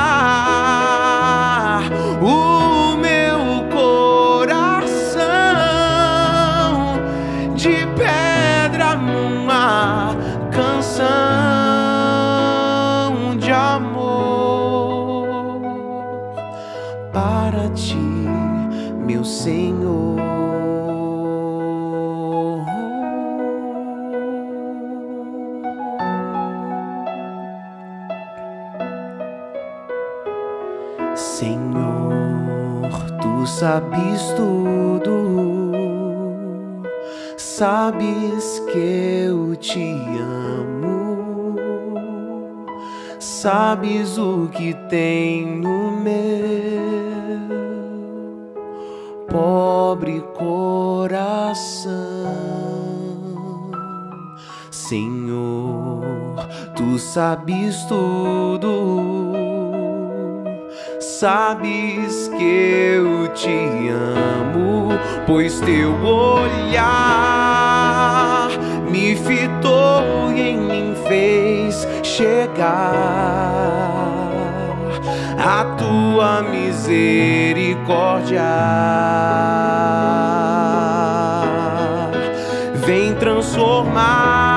sabes 33.72 34.34
tudo. 34.36 35.16
Sabes 37.38 38.60
que 38.72 39.28
eu 39.28 39.56
te 39.56 39.96
amo, 40.20 41.56
sabes 43.18 44.18
o 44.18 44.50
que 44.52 44.74
tem 44.90 45.46
no 45.62 45.92
meu 45.92 46.12
pobre 49.30 50.22
coração, 50.38 51.92
Senhor, 54.70 56.04
tu 56.76 57.00
sabes 57.00 57.86
tudo 57.86 59.31
sabes 61.22 62.30
que 62.30 62.96
eu 62.96 63.28
te 63.28 63.90
amo, 63.90 64.90
pois 65.28 65.62
teu 65.62 65.94
olhar 66.04 66.90
me 68.90 69.16
fitou 69.16 70.32
e 70.36 70.42
em 70.42 70.58
mim 70.58 70.96
fez 71.08 71.88
chegar 72.02 72.58
a 75.38 75.64
tua 75.78 76.42
misericórdia. 76.42 78.42
Vem 82.84 83.14
transformar 83.14 84.51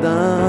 perdão 0.00 0.39